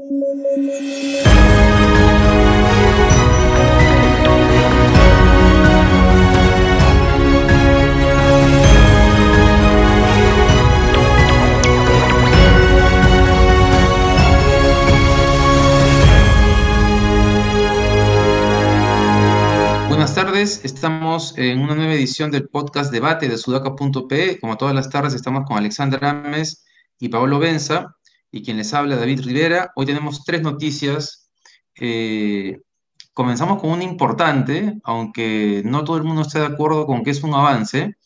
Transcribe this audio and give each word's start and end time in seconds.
Buenas 0.00 0.16
tardes, 20.14 20.64
estamos 20.64 21.36
en 21.36 21.60
una 21.60 21.74
nueva 21.74 21.92
edición 21.92 22.30
del 22.30 22.48
podcast 22.48 22.90
Debate 22.90 23.28
de 23.28 23.36
sudaca.pe. 23.36 24.40
Como 24.40 24.56
todas 24.56 24.74
las 24.74 24.88
tardes 24.88 25.12
estamos 25.12 25.44
con 25.46 25.58
Alexander 25.58 26.02
Ames 26.02 26.64
y 26.98 27.10
Pablo 27.10 27.38
Benza 27.38 27.98
y 28.32 28.42
quien 28.42 28.56
les 28.56 28.72
habla 28.74 28.96
David 28.96 29.22
Rivera. 29.22 29.72
Hoy 29.74 29.86
tenemos 29.86 30.24
tres 30.24 30.42
noticias. 30.42 31.30
Eh, 31.76 32.60
comenzamos 33.12 33.60
con 33.60 33.70
una 33.70 33.84
importante, 33.84 34.78
aunque 34.84 35.62
no 35.64 35.84
todo 35.84 35.96
el 35.96 36.04
mundo 36.04 36.22
está 36.22 36.40
de 36.40 36.46
acuerdo 36.46 36.86
con 36.86 37.02
que 37.02 37.10
es 37.10 37.22
un 37.22 37.34
avance, 37.34 37.96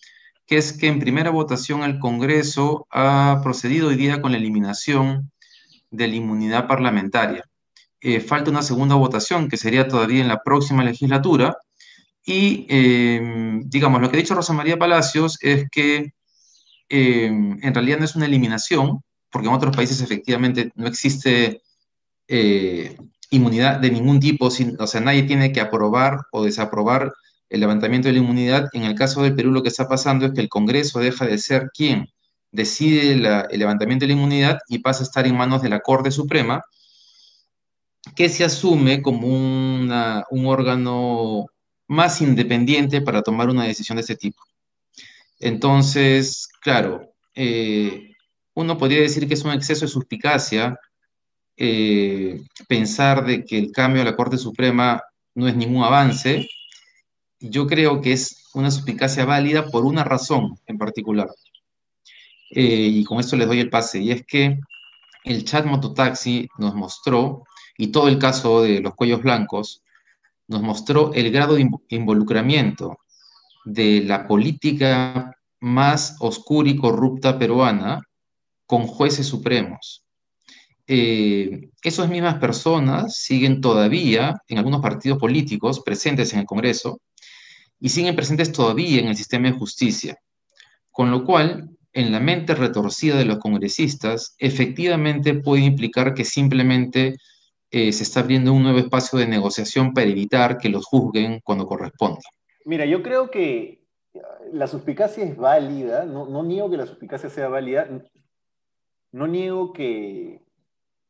que 0.46 0.56
es 0.56 0.72
que 0.72 0.88
en 0.88 0.98
primera 0.98 1.30
votación 1.30 1.82
el 1.82 1.98
Congreso 1.98 2.86
ha 2.90 3.40
procedido 3.42 3.88
hoy 3.88 3.96
día 3.96 4.20
con 4.22 4.32
la 4.32 4.38
eliminación 4.38 5.30
de 5.90 6.08
la 6.08 6.16
inmunidad 6.16 6.66
parlamentaria. 6.66 7.44
Eh, 8.00 8.20
falta 8.20 8.50
una 8.50 8.62
segunda 8.62 8.94
votación 8.94 9.48
que 9.48 9.56
sería 9.56 9.88
todavía 9.88 10.20
en 10.20 10.28
la 10.28 10.42
próxima 10.42 10.84
legislatura. 10.84 11.56
Y, 12.26 12.66
eh, 12.70 13.60
digamos, 13.64 14.00
lo 14.00 14.10
que 14.10 14.16
ha 14.16 14.20
dicho 14.20 14.34
Rosa 14.34 14.54
María 14.54 14.78
Palacios 14.78 15.38
es 15.42 15.68
que 15.70 16.12
en 16.88 17.74
realidad 17.74 17.98
no 17.98 18.04
es 18.04 18.14
una 18.14 18.26
eliminación, 18.26 19.00
porque 19.34 19.48
en 19.48 19.54
otros 19.54 19.74
países 19.74 20.00
efectivamente 20.00 20.70
no 20.76 20.86
existe 20.86 21.60
eh, 22.28 22.96
inmunidad 23.30 23.80
de 23.80 23.90
ningún 23.90 24.20
tipo, 24.20 24.46
o 24.46 24.86
sea, 24.86 25.00
nadie 25.00 25.24
tiene 25.24 25.52
que 25.52 25.60
aprobar 25.60 26.20
o 26.30 26.44
desaprobar 26.44 27.12
el 27.50 27.58
levantamiento 27.58 28.06
de 28.06 28.12
la 28.12 28.20
inmunidad. 28.20 28.68
En 28.74 28.84
el 28.84 28.94
caso 28.94 29.24
del 29.24 29.34
Perú 29.34 29.50
lo 29.50 29.64
que 29.64 29.70
está 29.70 29.88
pasando 29.88 30.26
es 30.26 30.34
que 30.34 30.40
el 30.40 30.48
Congreso 30.48 31.00
deja 31.00 31.26
de 31.26 31.38
ser 31.38 31.72
quien 31.74 32.06
decide 32.52 33.10
el 33.10 33.58
levantamiento 33.58 34.04
de 34.04 34.12
la 34.12 34.18
inmunidad 34.20 34.58
y 34.68 34.78
pasa 34.78 35.00
a 35.00 35.06
estar 35.06 35.26
en 35.26 35.36
manos 35.36 35.62
de 35.62 35.68
la 35.68 35.80
Corte 35.80 36.12
Suprema, 36.12 36.62
que 38.14 38.28
se 38.28 38.44
asume 38.44 39.02
como 39.02 39.26
un 39.26 40.46
órgano 40.46 41.46
más 41.88 42.22
independiente 42.22 43.00
para 43.00 43.22
tomar 43.22 43.48
una 43.48 43.64
decisión 43.64 43.96
de 43.96 44.02
este 44.02 44.14
tipo. 44.14 44.40
Entonces, 45.40 46.48
claro, 46.60 47.12
eh, 47.34 48.13
uno 48.54 48.78
podría 48.78 49.00
decir 49.00 49.26
que 49.28 49.34
es 49.34 49.44
un 49.44 49.52
exceso 49.52 49.84
de 49.86 49.92
suspicacia 49.92 50.78
eh, 51.56 52.42
pensar 52.68 53.24
de 53.24 53.44
que 53.44 53.58
el 53.58 53.70
cambio 53.70 54.02
a 54.02 54.04
la 54.04 54.16
Corte 54.16 54.38
Suprema 54.38 55.02
no 55.34 55.46
es 55.46 55.56
ningún 55.56 55.84
avance. 55.84 56.48
Yo 57.40 57.66
creo 57.66 58.00
que 58.00 58.12
es 58.12 58.48
una 58.54 58.70
suspicacia 58.70 59.24
válida 59.24 59.66
por 59.70 59.84
una 59.84 60.04
razón 60.04 60.58
en 60.66 60.78
particular. 60.78 61.28
Eh, 62.50 62.88
y 62.92 63.04
con 63.04 63.20
esto 63.20 63.36
les 63.36 63.46
doy 63.46 63.60
el 63.60 63.70
pase, 63.70 64.00
y 64.00 64.12
es 64.12 64.24
que 64.26 64.58
el 65.24 65.44
chat 65.44 65.64
mototaxi 65.66 66.48
nos 66.58 66.74
mostró, 66.74 67.44
y 67.76 67.88
todo 67.88 68.08
el 68.08 68.18
caso 68.18 68.62
de 68.62 68.80
los 68.80 68.94
cuellos 68.94 69.22
blancos, 69.22 69.82
nos 70.46 70.62
mostró 70.62 71.12
el 71.14 71.32
grado 71.32 71.54
de 71.54 71.68
involucramiento 71.88 72.98
de 73.64 74.02
la 74.04 74.26
política 74.28 75.36
más 75.60 76.16
oscura 76.20 76.68
y 76.68 76.76
corrupta 76.76 77.38
peruana 77.38 78.02
con 78.66 78.86
jueces 78.86 79.26
supremos. 79.26 80.04
Eh, 80.86 81.70
esas 81.82 82.10
mismas 82.10 82.36
personas 82.36 83.16
siguen 83.16 83.60
todavía 83.60 84.42
en 84.48 84.58
algunos 84.58 84.82
partidos 84.82 85.18
políticos 85.18 85.80
presentes 85.80 86.32
en 86.32 86.40
el 86.40 86.46
Congreso 86.46 87.00
y 87.80 87.88
siguen 87.88 88.16
presentes 88.16 88.52
todavía 88.52 89.00
en 89.00 89.08
el 89.08 89.16
sistema 89.16 89.48
de 89.48 89.56
justicia, 89.56 90.18
con 90.90 91.10
lo 91.10 91.24
cual 91.24 91.70
en 91.92 92.12
la 92.12 92.20
mente 92.20 92.54
retorcida 92.54 93.16
de 93.16 93.24
los 93.24 93.38
congresistas 93.38 94.34
efectivamente 94.38 95.34
puede 95.34 95.62
implicar 95.62 96.12
que 96.12 96.24
simplemente 96.24 97.16
eh, 97.70 97.92
se 97.92 98.02
está 98.02 98.20
abriendo 98.20 98.52
un 98.52 98.62
nuevo 98.62 98.78
espacio 98.78 99.18
de 99.18 99.26
negociación 99.26 99.94
para 99.94 100.08
evitar 100.08 100.58
que 100.58 100.68
los 100.68 100.84
juzguen 100.84 101.40
cuando 101.42 101.66
corresponda. 101.66 102.20
Mira, 102.64 102.84
yo 102.84 103.02
creo 103.02 103.30
que 103.30 103.84
la 104.52 104.66
suspicacia 104.66 105.24
es 105.24 105.36
válida, 105.36 106.04
no, 106.04 106.26
no 106.26 106.42
niego 106.42 106.70
que 106.70 106.76
la 106.76 106.86
suspicacia 106.86 107.30
sea 107.30 107.48
válida, 107.48 107.88
no 109.14 109.28
niego 109.28 109.72
que, 109.72 110.42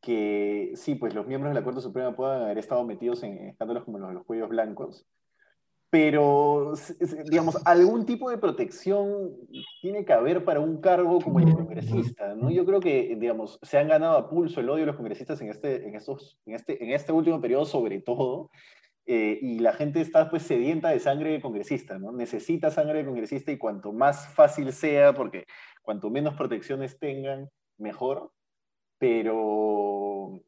que 0.02 0.72
sí, 0.74 0.94
pues 0.94 1.14
los 1.14 1.26
miembros 1.26 1.54
de 1.54 1.58
la 1.58 1.64
Corte 1.64 1.80
Suprema 1.80 2.14
puedan 2.14 2.42
haber 2.42 2.58
estado 2.58 2.84
metidos 2.84 3.22
en 3.22 3.48
escándalos 3.48 3.84
como 3.84 3.98
los 3.98 4.08
de 4.08 4.14
los 4.14 4.26
cuellos 4.26 4.50
blancos, 4.50 5.06
pero, 5.88 6.74
digamos, 7.30 7.56
algún 7.64 8.04
tipo 8.04 8.28
de 8.28 8.36
protección 8.36 9.32
tiene 9.80 10.04
que 10.04 10.12
haber 10.12 10.44
para 10.44 10.60
un 10.60 10.82
cargo 10.82 11.18
como 11.18 11.38
el 11.38 11.46
de 11.46 11.54
congresista, 11.54 12.34
¿no? 12.34 12.50
Yo 12.50 12.66
creo 12.66 12.80
que, 12.80 13.16
digamos, 13.18 13.58
se 13.62 13.78
han 13.78 13.88
ganado 13.88 14.18
a 14.18 14.28
pulso 14.28 14.60
el 14.60 14.68
odio 14.68 14.80
de 14.80 14.86
los 14.86 14.96
congresistas 14.96 15.40
en 15.40 15.48
este, 15.48 15.88
en 15.88 15.94
estos, 15.94 16.38
en 16.44 16.56
este, 16.56 16.84
en 16.84 16.90
este 16.90 17.12
último 17.12 17.40
periodo 17.40 17.64
sobre 17.64 18.02
todo, 18.02 18.50
eh, 19.06 19.38
y 19.40 19.60
la 19.60 19.72
gente 19.72 20.02
está 20.02 20.28
pues 20.28 20.42
sedienta 20.42 20.90
de 20.90 21.00
sangre 21.00 21.30
de 21.30 21.40
congresista, 21.40 21.98
¿no? 21.98 22.12
Necesita 22.12 22.70
sangre 22.70 22.98
de 22.98 23.06
congresista 23.06 23.50
y 23.50 23.56
cuanto 23.56 23.92
más 23.92 24.28
fácil 24.34 24.72
sea, 24.72 25.14
porque 25.14 25.46
cuanto 25.80 26.10
menos 26.10 26.34
protecciones 26.34 26.98
tengan, 26.98 27.48
mejor, 27.78 28.30
pero, 28.98 30.40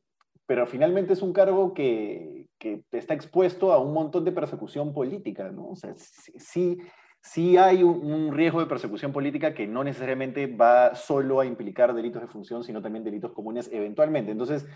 pero 0.47 0.67
finalmente 0.67 1.13
es 1.13 1.23
un 1.23 1.33
cargo 1.33 1.75
que, 1.75 2.49
que 2.59 2.85
está 2.93 3.15
expuesto 3.15 3.73
a 3.73 3.79
un 3.79 3.93
montón 3.93 4.25
de 4.25 4.33
persecución 4.33 4.93
política, 4.93 5.51
¿no? 5.51 5.71
O 5.71 5.77
sea, 5.77 5.95
sí, 5.97 6.79
sí 7.27 7.57
hay 7.57 7.83
un, 7.83 8.33
riesgo 8.33 8.61
de 8.61 8.67
persecución 8.67 9.13
política 9.13 9.55
que 9.55 9.67
no 9.67 9.83
necesariamente 9.85 10.47
va 10.47 10.95
solo 10.95 11.41
a 11.41 11.47
implicar 11.47 11.95
delitos 11.95 12.23
de 12.23 12.29
función, 12.29 12.63
sino 12.63 12.81
también 12.81 13.05
delitos 13.05 13.33
comunes 13.33 13.69
eventualmente. 13.73 14.31
Entonces, 14.31 14.67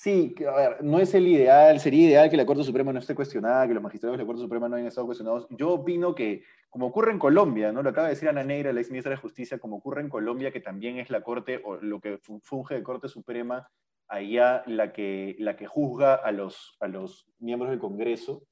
Sí, 0.00 0.32
a 0.46 0.56
ver, 0.56 0.84
no 0.84 1.00
es 1.00 1.12
el 1.14 1.26
ideal, 1.26 1.80
sería 1.80 2.06
ideal 2.06 2.30
que 2.30 2.36
la 2.36 2.46
Corte 2.46 2.62
Suprema 2.62 2.92
no 2.92 3.00
esté 3.00 3.16
cuestionada, 3.16 3.66
que 3.66 3.74
los 3.74 3.82
magistrados 3.82 4.16
de 4.16 4.22
la 4.22 4.26
Corte 4.28 4.42
Suprema 4.42 4.68
no 4.68 4.76
hayan 4.76 4.86
estado 4.86 5.08
cuestionados. 5.08 5.48
Yo 5.50 5.72
opino 5.72 6.14
que, 6.14 6.44
como 6.70 6.86
ocurre 6.86 7.10
en 7.10 7.18
Colombia, 7.18 7.72
¿no? 7.72 7.82
Lo 7.82 7.90
acaba 7.90 8.06
de 8.06 8.14
decir 8.14 8.28
Ana 8.28 8.44
Negra, 8.44 8.72
la 8.72 8.78
ex 8.78 8.90
ministra 8.90 9.10
de 9.10 9.16
Justicia, 9.16 9.58
como 9.58 9.78
ocurre 9.78 10.02
en 10.02 10.08
Colombia, 10.08 10.52
que 10.52 10.60
también 10.60 11.00
es 11.00 11.10
la 11.10 11.22
Corte, 11.22 11.60
o 11.64 11.78
lo 11.78 12.00
que 12.00 12.20
funge 12.44 12.76
de 12.76 12.84
Corte 12.84 13.08
Suprema, 13.08 13.68
allá 14.06 14.62
la 14.66 14.92
que, 14.92 15.34
la 15.40 15.56
que 15.56 15.66
juzga 15.66 16.14
a 16.14 16.30
los, 16.30 16.76
a 16.78 16.86
los 16.86 17.26
miembros 17.40 17.68
del 17.68 17.80
Congreso, 17.80 18.44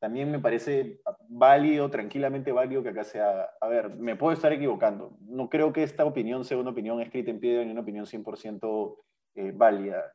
también 0.00 0.32
me 0.32 0.40
parece 0.40 1.00
válido, 1.28 1.90
tranquilamente 1.90 2.50
válido 2.50 2.82
que 2.82 2.88
acá 2.88 3.04
sea, 3.04 3.48
a 3.60 3.68
ver, 3.68 3.94
me 3.94 4.16
puedo 4.16 4.32
estar 4.32 4.52
equivocando, 4.52 5.16
no 5.20 5.48
creo 5.48 5.72
que 5.72 5.84
esta 5.84 6.04
opinión 6.04 6.44
sea 6.44 6.58
una 6.58 6.70
opinión 6.70 7.00
escrita 7.00 7.30
en 7.30 7.38
piedra 7.38 7.64
ni 7.64 7.70
una 7.70 7.82
opinión 7.82 8.04
100% 8.04 8.96
eh, 9.38 9.52
válida. 9.54 10.12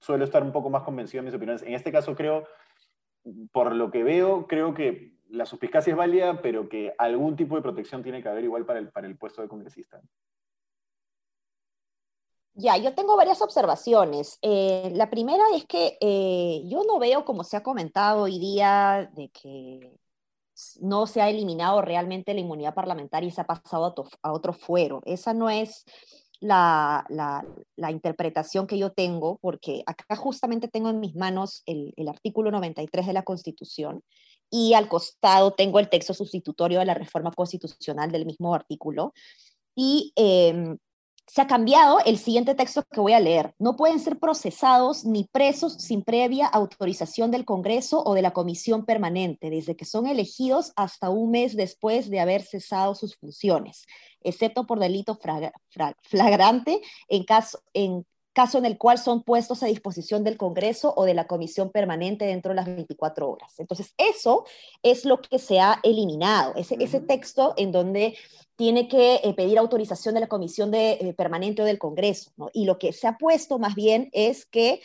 suelo 0.00 0.24
estar 0.24 0.42
un 0.42 0.50
poco 0.50 0.70
más 0.70 0.84
convencido 0.84 1.22
de 1.22 1.26
mis 1.26 1.34
opiniones. 1.36 1.62
En 1.62 1.74
este 1.74 1.92
caso 1.92 2.14
creo, 2.14 2.46
por 3.52 3.74
lo 3.74 3.90
que 3.90 4.02
veo, 4.02 4.46
creo 4.46 4.72
que 4.72 5.12
la 5.28 5.44
suspicacia 5.44 5.90
es 5.90 5.96
válida, 5.96 6.40
pero 6.40 6.66
que 6.66 6.94
algún 6.96 7.36
tipo 7.36 7.56
de 7.56 7.62
protección 7.62 8.02
tiene 8.02 8.22
que 8.22 8.28
haber 8.30 8.44
igual 8.44 8.64
para 8.64 8.78
el, 8.78 8.88
para 8.88 9.06
el 9.06 9.18
puesto 9.18 9.42
de 9.42 9.48
congresista. 9.48 10.00
Ya, 12.54 12.78
yo 12.78 12.94
tengo 12.94 13.16
varias 13.16 13.42
observaciones. 13.42 14.38
Eh, 14.40 14.90
la 14.94 15.10
primera 15.10 15.44
es 15.54 15.66
que 15.66 15.98
eh, 16.00 16.62
yo 16.64 16.84
no 16.84 16.98
veo, 16.98 17.26
como 17.26 17.44
se 17.44 17.58
ha 17.58 17.62
comentado 17.62 18.22
hoy 18.22 18.38
día, 18.38 19.10
de 19.14 19.28
que 19.28 19.98
no 20.80 21.06
se 21.06 21.20
ha 21.20 21.28
eliminado 21.28 21.82
realmente 21.82 22.32
la 22.32 22.40
inmunidad 22.40 22.72
parlamentaria 22.72 23.28
y 23.28 23.32
se 23.32 23.42
ha 23.42 23.46
pasado 23.46 23.84
a, 23.84 24.28
a 24.28 24.32
otro 24.32 24.54
fuero. 24.54 25.02
Esa 25.04 25.34
no 25.34 25.50
es 25.50 25.84
la, 26.44 27.06
la, 27.76 27.90
interpretación 27.90 28.66
que 28.66 28.76
yo 28.76 28.92
tengo, 28.92 29.38
porque 29.40 29.82
acá 29.86 30.14
justamente 30.14 30.68
tengo 30.68 30.90
en 30.90 31.00
mis 31.00 31.16
manos 31.16 31.62
el, 31.64 31.94
artículo 32.06 32.50
93 32.50 33.06
de 33.06 33.12
la 33.14 33.22
Constitución 33.22 34.02
y 34.50 34.74
al 34.74 34.88
costado 34.88 35.52
tengo 35.52 35.78
el 35.78 35.88
texto 35.88 36.12
sustitutorio 36.12 36.80
de 36.80 36.84
la 36.84 36.94
reforma 36.94 37.32
constitucional 37.32 38.12
del 38.12 38.26
mismo 38.26 38.54
artículo. 38.54 39.14
Y 39.74 40.12
eh, 40.16 40.76
se 41.26 41.40
ha 41.40 41.46
cambiado 41.46 42.00
el 42.04 42.18
siguiente 42.18 42.54
texto 42.54 42.84
que 42.90 43.00
voy 43.00 43.12
a 43.12 43.20
leer. 43.20 43.54
No 43.58 43.76
pueden 43.76 43.98
ser 43.98 44.18
procesados 44.18 45.04
ni 45.04 45.24
presos 45.24 45.74
sin 45.74 46.02
previa 46.02 46.46
autorización 46.46 47.30
del 47.30 47.44
Congreso 47.44 48.02
o 48.04 48.14
de 48.14 48.22
la 48.22 48.32
Comisión 48.32 48.84
Permanente, 48.84 49.50
desde 49.50 49.76
que 49.76 49.84
son 49.84 50.06
elegidos 50.06 50.72
hasta 50.76 51.10
un 51.10 51.30
mes 51.30 51.56
después 51.56 52.10
de 52.10 52.20
haber 52.20 52.42
cesado 52.42 52.94
sus 52.94 53.16
funciones, 53.16 53.86
excepto 54.20 54.66
por 54.66 54.78
delito 54.78 55.18
flagrante 56.02 56.80
en 57.08 57.24
caso, 57.24 57.60
en 57.72 58.04
caso 58.34 58.58
en 58.58 58.66
el 58.66 58.76
cual 58.76 58.98
son 58.98 59.22
puestos 59.22 59.62
a 59.62 59.66
disposición 59.66 60.24
del 60.24 60.36
Congreso 60.36 60.92
o 60.96 61.04
de 61.04 61.14
la 61.14 61.26
Comisión 61.26 61.70
Permanente 61.70 62.26
dentro 62.26 62.50
de 62.50 62.56
las 62.56 62.66
24 62.66 63.30
horas. 63.30 63.58
Entonces, 63.58 63.94
eso 63.96 64.44
es 64.82 65.04
lo 65.04 65.22
que 65.22 65.38
se 65.38 65.60
ha 65.60 65.80
eliminado, 65.82 66.52
ese, 66.56 66.76
ese 66.80 67.00
texto 67.00 67.54
en 67.56 67.72
donde 67.72 68.16
tiene 68.56 68.88
que 68.88 69.20
eh, 69.22 69.34
pedir 69.34 69.58
autorización 69.58 70.14
de 70.14 70.20
la 70.20 70.28
Comisión 70.28 70.70
de, 70.70 70.92
eh, 70.92 71.14
Permanente 71.14 71.62
o 71.62 71.64
del 71.64 71.78
Congreso, 71.78 72.32
¿no? 72.36 72.50
Y 72.52 72.66
lo 72.66 72.78
que 72.78 72.92
se 72.92 73.06
ha 73.06 73.16
puesto 73.16 73.58
más 73.58 73.74
bien 73.74 74.10
es 74.12 74.46
que 74.46 74.80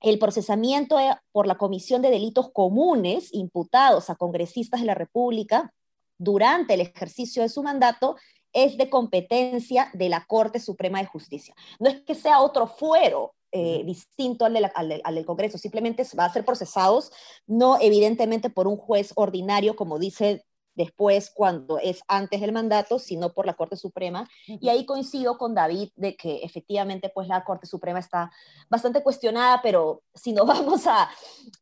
el 0.00 0.18
procesamiento 0.18 0.98
eh, 1.00 1.16
por 1.32 1.46
la 1.46 1.56
comisión 1.56 2.02
de 2.02 2.10
delitos 2.10 2.50
comunes 2.52 3.30
imputados 3.32 4.10
a 4.10 4.16
congresistas 4.16 4.80
de 4.80 4.86
la 4.86 4.94
República 4.94 5.72
durante 6.18 6.74
el 6.74 6.80
ejercicio 6.80 7.42
de 7.42 7.48
su 7.48 7.62
mandato 7.62 8.16
es 8.56 8.78
de 8.78 8.88
competencia 8.88 9.90
de 9.92 10.08
la 10.08 10.24
Corte 10.24 10.58
Suprema 10.60 10.98
de 10.98 11.06
Justicia. 11.06 11.54
No 11.78 11.90
es 11.90 12.00
que 12.00 12.14
sea 12.14 12.40
otro 12.40 12.66
fuero 12.66 13.34
eh, 13.52 13.82
distinto 13.84 14.46
al, 14.46 14.72
al, 14.74 15.14
del 15.14 15.26
Congreso, 15.26 15.58
simplemente 15.58 16.04
va 16.18 16.24
a 16.24 16.32
ser 16.32 16.44
procesados, 16.44 17.12
no 17.46 17.78
evidentemente 17.80 18.48
por 18.48 18.66
un 18.66 18.76
juez 18.76 19.12
ordinario, 19.14 19.76
como 19.76 19.98
dice 19.98 20.44
después 20.76 21.30
cuando 21.30 21.78
es 21.78 22.02
antes 22.06 22.40
del 22.40 22.52
mandato, 22.52 22.98
sino 22.98 23.32
por 23.32 23.46
la 23.46 23.54
Corte 23.54 23.76
Suprema. 23.76 24.28
Y 24.46 24.68
ahí 24.68 24.84
coincido 24.84 25.38
con 25.38 25.54
David 25.54 25.90
de 25.96 26.16
que 26.16 26.36
efectivamente 26.42 27.10
pues 27.12 27.26
la 27.26 27.44
Corte 27.44 27.66
Suprema 27.66 27.98
está 27.98 28.30
bastante 28.68 29.02
cuestionada, 29.02 29.60
pero 29.62 30.02
si 30.14 30.32
no 30.32 30.44
vamos 30.46 30.86
a, 30.86 31.08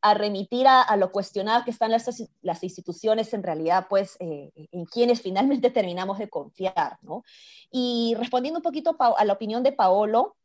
a 0.02 0.14
remitir 0.14 0.66
a, 0.66 0.96
lo 0.96 1.11
cuestionado 1.12 1.64
que 1.64 1.70
están 1.70 1.93
las, 1.93 2.08
las 2.43 2.62
instituciones, 2.62 3.32
en 3.32 3.43
realidad 3.43 3.87
pues 3.88 4.16
eh, 4.19 4.50
en 4.72 4.84
quienes 4.84 5.22
finalmente 5.22 5.70
terminamos 5.70 6.19
de 6.19 6.28
confiar, 6.28 6.99
¿no? 7.02 7.25
Y 7.70 8.14
respondiendo 8.19 8.58
un 8.58 8.64
poquito 8.64 8.96
a 8.99 9.25
la 9.25 9.32
opinión 9.32 9.62
de 9.62 9.72
Paolo, 9.72 10.37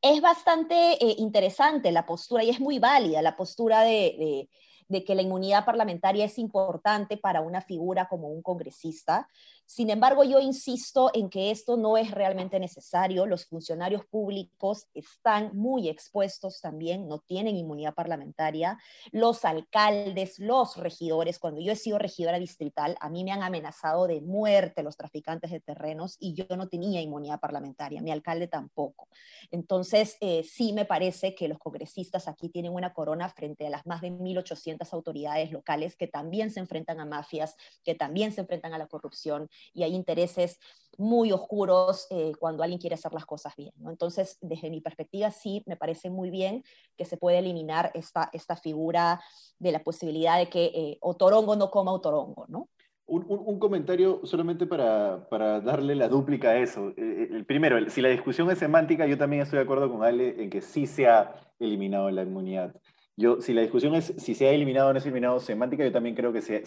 es 0.00 0.20
bastante 0.20 0.92
eh, 1.04 1.16
interesante 1.18 1.92
la 1.92 2.06
postura 2.06 2.44
y 2.44 2.50
es 2.50 2.60
muy 2.60 2.78
válida 2.78 3.22
la 3.22 3.36
postura 3.36 3.80
de 3.80 4.16
de 4.18 4.48
que 4.88 5.14
la 5.14 5.22
inmunidad 5.22 5.64
parlamentaria 5.64 6.24
es 6.24 6.38
importante 6.38 7.16
para 7.16 7.40
una 7.40 7.60
figura 7.60 8.08
como 8.08 8.28
un 8.28 8.42
congresista. 8.42 9.28
Sin 9.66 9.90
embargo, 9.90 10.22
yo 10.22 10.38
insisto 10.38 11.10
en 11.12 11.28
que 11.28 11.50
esto 11.50 11.76
no 11.76 11.96
es 11.96 12.12
realmente 12.12 12.60
necesario. 12.60 13.26
Los 13.26 13.46
funcionarios 13.46 14.06
públicos 14.06 14.86
están 14.94 15.50
muy 15.56 15.88
expuestos 15.88 16.60
también, 16.60 17.08
no 17.08 17.18
tienen 17.18 17.56
inmunidad 17.56 17.94
parlamentaria. 17.94 18.78
Los 19.10 19.44
alcaldes, 19.44 20.38
los 20.38 20.76
regidores, 20.76 21.40
cuando 21.40 21.60
yo 21.60 21.72
he 21.72 21.76
sido 21.76 21.98
regidora 21.98 22.38
distrital, 22.38 22.96
a 23.00 23.10
mí 23.10 23.24
me 23.24 23.32
han 23.32 23.42
amenazado 23.42 24.06
de 24.06 24.20
muerte 24.20 24.84
los 24.84 24.96
traficantes 24.96 25.50
de 25.50 25.60
terrenos 25.60 26.16
y 26.20 26.34
yo 26.34 26.46
no 26.56 26.68
tenía 26.68 27.00
inmunidad 27.00 27.40
parlamentaria, 27.40 28.00
mi 28.00 28.12
alcalde 28.12 28.46
tampoco. 28.46 29.08
Entonces, 29.50 30.16
eh, 30.20 30.44
sí 30.44 30.72
me 30.74 30.84
parece 30.84 31.34
que 31.34 31.48
los 31.48 31.58
congresistas 31.58 32.28
aquí 32.28 32.50
tienen 32.50 32.72
una 32.72 32.92
corona 32.92 33.28
frente 33.30 33.66
a 33.66 33.70
las 33.70 33.84
más 33.84 34.00
de 34.00 34.12
1.800 34.12 34.92
autoridades 34.92 35.50
locales 35.50 35.96
que 35.96 36.06
también 36.06 36.52
se 36.52 36.60
enfrentan 36.60 37.00
a 37.00 37.04
mafias, 37.04 37.56
que 37.82 37.96
también 37.96 38.30
se 38.30 38.42
enfrentan 38.42 38.72
a 38.72 38.78
la 38.78 38.86
corrupción 38.86 39.48
y 39.72 39.82
hay 39.82 39.94
intereses 39.94 40.58
muy 40.98 41.32
oscuros 41.32 42.06
eh, 42.10 42.32
cuando 42.38 42.62
alguien 42.62 42.80
quiere 42.80 42.94
hacer 42.94 43.12
las 43.12 43.26
cosas 43.26 43.54
bien. 43.56 43.72
Entonces, 43.86 44.38
desde 44.40 44.70
mi 44.70 44.80
perspectiva, 44.80 45.30
sí, 45.30 45.62
me 45.66 45.76
parece 45.76 46.10
muy 46.10 46.30
bien 46.30 46.64
que 46.96 47.04
se 47.04 47.16
puede 47.16 47.38
eliminar 47.38 47.90
esta, 47.94 48.30
esta 48.32 48.56
figura 48.56 49.20
de 49.58 49.72
la 49.72 49.82
posibilidad 49.82 50.38
de 50.38 50.48
que 50.48 50.64
eh, 50.66 50.98
Otorongo 51.00 51.56
no 51.56 51.70
coma 51.70 51.92
Otorongo, 51.92 52.46
¿no? 52.48 52.68
Un, 53.08 53.60
comentario 53.60 54.20
solamente 54.24 54.66
para, 54.66 55.28
para, 55.28 55.60
darle 55.60 55.94
la 55.94 56.08
dúplica 56.08 56.50
a 56.50 56.58
eso. 56.58 56.92
Eh, 56.96 57.28
el 57.30 57.46
primero, 57.46 57.88
si 57.88 58.02
la 58.02 58.08
discusión 58.08 58.50
es 58.50 58.58
semántica, 58.58 59.06
yo 59.06 59.16
también 59.16 59.42
estoy 59.42 59.58
de 59.58 59.62
acuerdo 59.62 59.88
con 59.88 60.02
Ale 60.02 60.42
en 60.42 60.50
que 60.50 60.60
sí 60.60 60.88
se 60.88 61.06
ha 61.06 61.32
eliminado 61.60 62.10
la 62.10 62.22
inmunidad. 62.22 62.74
Yo, 63.16 63.40
si 63.40 63.54
la 63.54 63.62
discusión 63.62 63.94
es 63.94 64.12
si 64.18 64.34
se 64.34 64.48
ha 64.48 64.50
eliminado 64.50 64.88
o 64.88 64.92
no 64.92 64.98
se 64.98 65.08
ha 65.08 65.10
eliminado 65.10 65.38
semántica, 65.38 65.84
yo 65.84 65.92
también 65.92 66.16
creo 66.16 66.32
que 66.32 66.42
se 66.42 66.64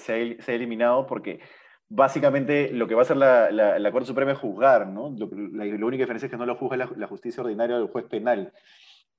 ha 0.48 0.54
eliminado 0.54 1.06
porque 1.06 1.42
básicamente 1.90 2.72
lo 2.72 2.88
que 2.88 2.94
va 2.94 3.02
a 3.02 3.04
hacer 3.04 3.18
la, 3.18 3.52
la, 3.52 3.92
Corte 3.92 4.08
Suprema 4.08 4.32
es 4.32 4.38
juzgar, 4.38 4.88
¿no? 4.88 5.10
Lo, 5.18 5.30
la, 5.52 5.86
única 5.86 6.04
diferencia 6.04 6.28
es 6.28 6.32
que 6.32 6.38
no 6.38 6.46
lo 6.46 6.56
juzga 6.56 6.78
la, 6.78 7.08
justicia 7.08 7.44
ordinaria 7.44 7.78
del 7.78 7.88
juez 7.88 8.06
penal. 8.06 8.54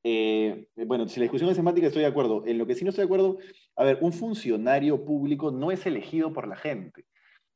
Eh, 0.03 0.67
bueno, 0.87 1.07
si 1.09 1.21
la 1.21 1.25
discusión 1.25 1.51
es 1.51 1.57
semántica, 1.57 1.89
estoy 1.89 2.03
de 2.03 2.09
acuerdo. 2.09 2.45
En 2.47 2.59
lo 2.59 2.67
que 2.67 2.75
sí 2.75 2.85
no 2.85 2.91
estoy 2.91 3.03
de 3.03 3.07
acuerdo, 3.07 3.39
a 3.77 3.85
ver, 3.85 3.99
un 4.01 4.13
funcionario 4.13 5.05
público 5.05 5.51
no 5.51 5.73
es 5.73 5.85
elegido 5.85 6.33
por 6.33 6.47
la 6.47 6.57
gente. 6.57 7.05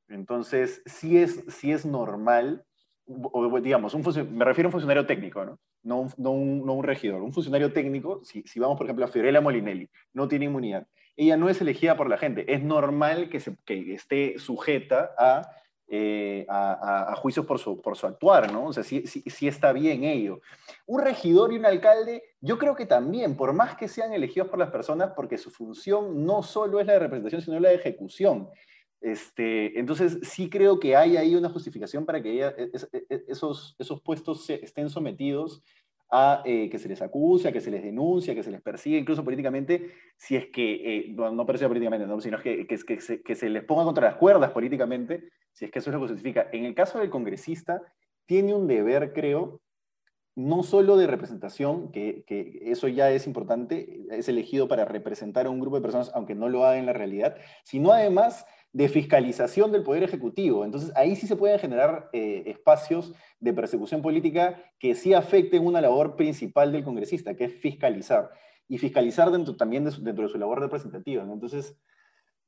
Entonces, 0.08 0.82
sí 0.84 1.16
es, 1.16 1.44
sí 1.48 1.72
es 1.72 1.86
normal, 1.86 2.64
o, 3.06 3.60
digamos, 3.60 3.94
un 3.94 4.02
me 4.36 4.44
refiero 4.44 4.66
a 4.66 4.68
un 4.68 4.72
funcionario 4.72 5.06
técnico, 5.06 5.44
¿no? 5.44 5.58
No 5.82 6.32
un, 6.32 6.82
regidor. 6.82 7.22
Un 7.22 7.32
funcionario 7.32 7.72
técnico, 7.72 8.20
si 8.24 8.58
vamos, 8.58 8.76
por 8.76 8.86
ejemplo, 8.86 9.04
a 9.04 9.08
Fiorella 9.08 9.40
Molinelli, 9.40 9.88
no 10.12 10.26
tiene 10.26 10.46
inmunidad 10.46 10.86
ella 11.16 11.36
no 11.36 11.48
es 11.48 11.60
elegida 11.60 11.96
por 11.96 12.08
la 12.08 12.18
gente. 12.18 12.52
Es 12.52 12.62
normal 12.62 13.28
que, 13.28 13.40
se, 13.40 13.56
que 13.64 13.94
esté 13.94 14.38
sujeta 14.38 15.14
a, 15.18 15.50
eh, 15.86 16.46
a, 16.48 17.14
juicios 17.16 17.46
por 17.46 17.58
su, 17.58 17.80
por 17.80 17.96
su 17.96 18.06
actuar, 18.06 18.52
¿no? 18.52 18.66
O 18.66 18.72
sea, 18.72 18.82
sí, 18.82 19.06
sí, 19.06 19.46
está 19.46 19.72
bien 19.72 20.04
ello. 20.04 20.40
Un 20.86 21.02
regidor 21.02 21.52
y 21.52 21.56
un 21.56 21.66
alcalde, 21.66 22.22
yo 22.40 22.58
creo 22.58 22.74
que 22.74 22.86
también, 22.86 23.36
por 23.36 23.52
más 23.52 23.76
que 23.76 23.86
sean 23.86 24.12
elegidos 24.12 24.48
por 24.48 24.58
las 24.58 24.70
personas, 24.70 25.12
porque 25.14 25.38
su 25.38 25.50
función 25.50 26.24
no 26.24 26.42
solo 26.42 26.80
es 26.80 26.86
la 26.86 26.94
de 26.94 27.00
representación, 27.00 27.42
sino 27.42 27.60
la 27.60 27.68
de 27.68 27.76
ejecución. 27.76 28.48
Este, 29.00 29.78
entonces, 29.78 30.18
sí 30.22 30.48
creo 30.48 30.80
que 30.80 30.96
hay 30.96 31.18
ahí 31.18 31.34
una 31.34 31.50
justificación 31.50 32.06
para 32.06 32.22
que 32.22 32.32
ella, 32.32 32.54
e, 32.56 32.70
e, 33.10 33.24
esos, 33.28 33.76
esos 33.78 34.00
puestos 34.00 34.48
estén 34.48 34.88
sometidos 34.88 35.62
a 36.10 36.42
eh, 36.44 36.68
que 36.70 36.78
se 36.78 36.88
les 36.88 37.02
acuse, 37.02 37.48
a 37.48 37.52
que 37.52 37.60
se 37.60 37.70
les 37.70 37.82
denuncie, 37.82 38.32
a 38.32 38.34
que 38.34 38.42
se 38.42 38.50
les 38.50 38.62
persiga, 38.62 38.98
incluso 38.98 39.24
políticamente, 39.24 39.90
si 40.16 40.36
es 40.36 40.46
que, 40.46 40.98
eh, 40.98 41.06
no, 41.10 41.30
no 41.32 41.46
políticamente, 41.46 42.06
sino 42.20 42.40
que, 42.40 42.66
que, 42.66 42.78
que, 42.78 43.00
se, 43.00 43.22
que, 43.22 43.34
se, 43.34 43.48
les 43.48 43.64
ponga 43.64 43.84
contra 43.84 44.08
las 44.08 44.16
cuerdas 44.16 44.50
políticamente, 44.52 45.30
si 45.52 45.64
es 45.64 45.70
que 45.70 45.78
eso 45.78 45.90
es 45.90 45.94
lo 45.94 46.00
que 46.00 46.08
justifica. 46.08 46.48
En 46.52 46.64
el 46.64 46.74
caso 46.74 46.98
del 46.98 47.10
congresista, 47.10 47.82
tiene 48.26 48.54
un 48.54 48.66
deber, 48.66 49.12
creo, 49.12 49.60
no 50.36 50.62
solo 50.62 50.96
de 50.96 51.06
representación, 51.06 51.92
que, 51.92 52.24
que, 52.26 52.60
eso 52.62 52.88
ya 52.88 53.10
es 53.10 53.26
importante, 53.26 54.00
es 54.10 54.28
elegido 54.28 54.68
para 54.68 54.84
representar 54.84 55.46
a 55.46 55.50
un 55.50 55.60
grupo 55.60 55.76
de 55.76 55.82
personas, 55.82 56.10
aunque 56.14 56.34
no 56.34 56.48
lo 56.48 56.64
haga 56.64 56.78
en 56.78 56.86
la 56.86 56.92
realidad, 56.92 57.36
sino 57.64 57.92
además 57.92 58.46
de 58.74 58.88
fiscalización 58.88 59.70
del 59.70 59.84
Poder 59.84 60.02
Ejecutivo. 60.02 60.64
Entonces, 60.64 60.92
ahí 60.96 61.14
sí 61.14 61.28
se 61.28 61.36
pueden 61.36 61.60
generar 61.60 62.10
eh, 62.12 62.42
espacios 62.46 63.14
de 63.38 63.52
persecución 63.52 64.02
política 64.02 64.60
que 64.80 64.96
sí 64.96 65.14
afecten 65.14 65.64
una 65.64 65.80
labor 65.80 66.16
principal 66.16 66.72
del 66.72 66.82
congresista, 66.82 67.34
que 67.34 67.44
es 67.44 67.54
fiscalizar. 67.54 68.30
Y 68.66 68.78
fiscalizar 68.78 69.30
dentro, 69.30 69.54
también 69.54 69.84
de 69.84 69.92
dentro 70.00 70.24
de 70.24 70.28
su 70.28 70.38
labor 70.38 70.58
representativa. 70.58 71.22
Entonces, 71.22 71.78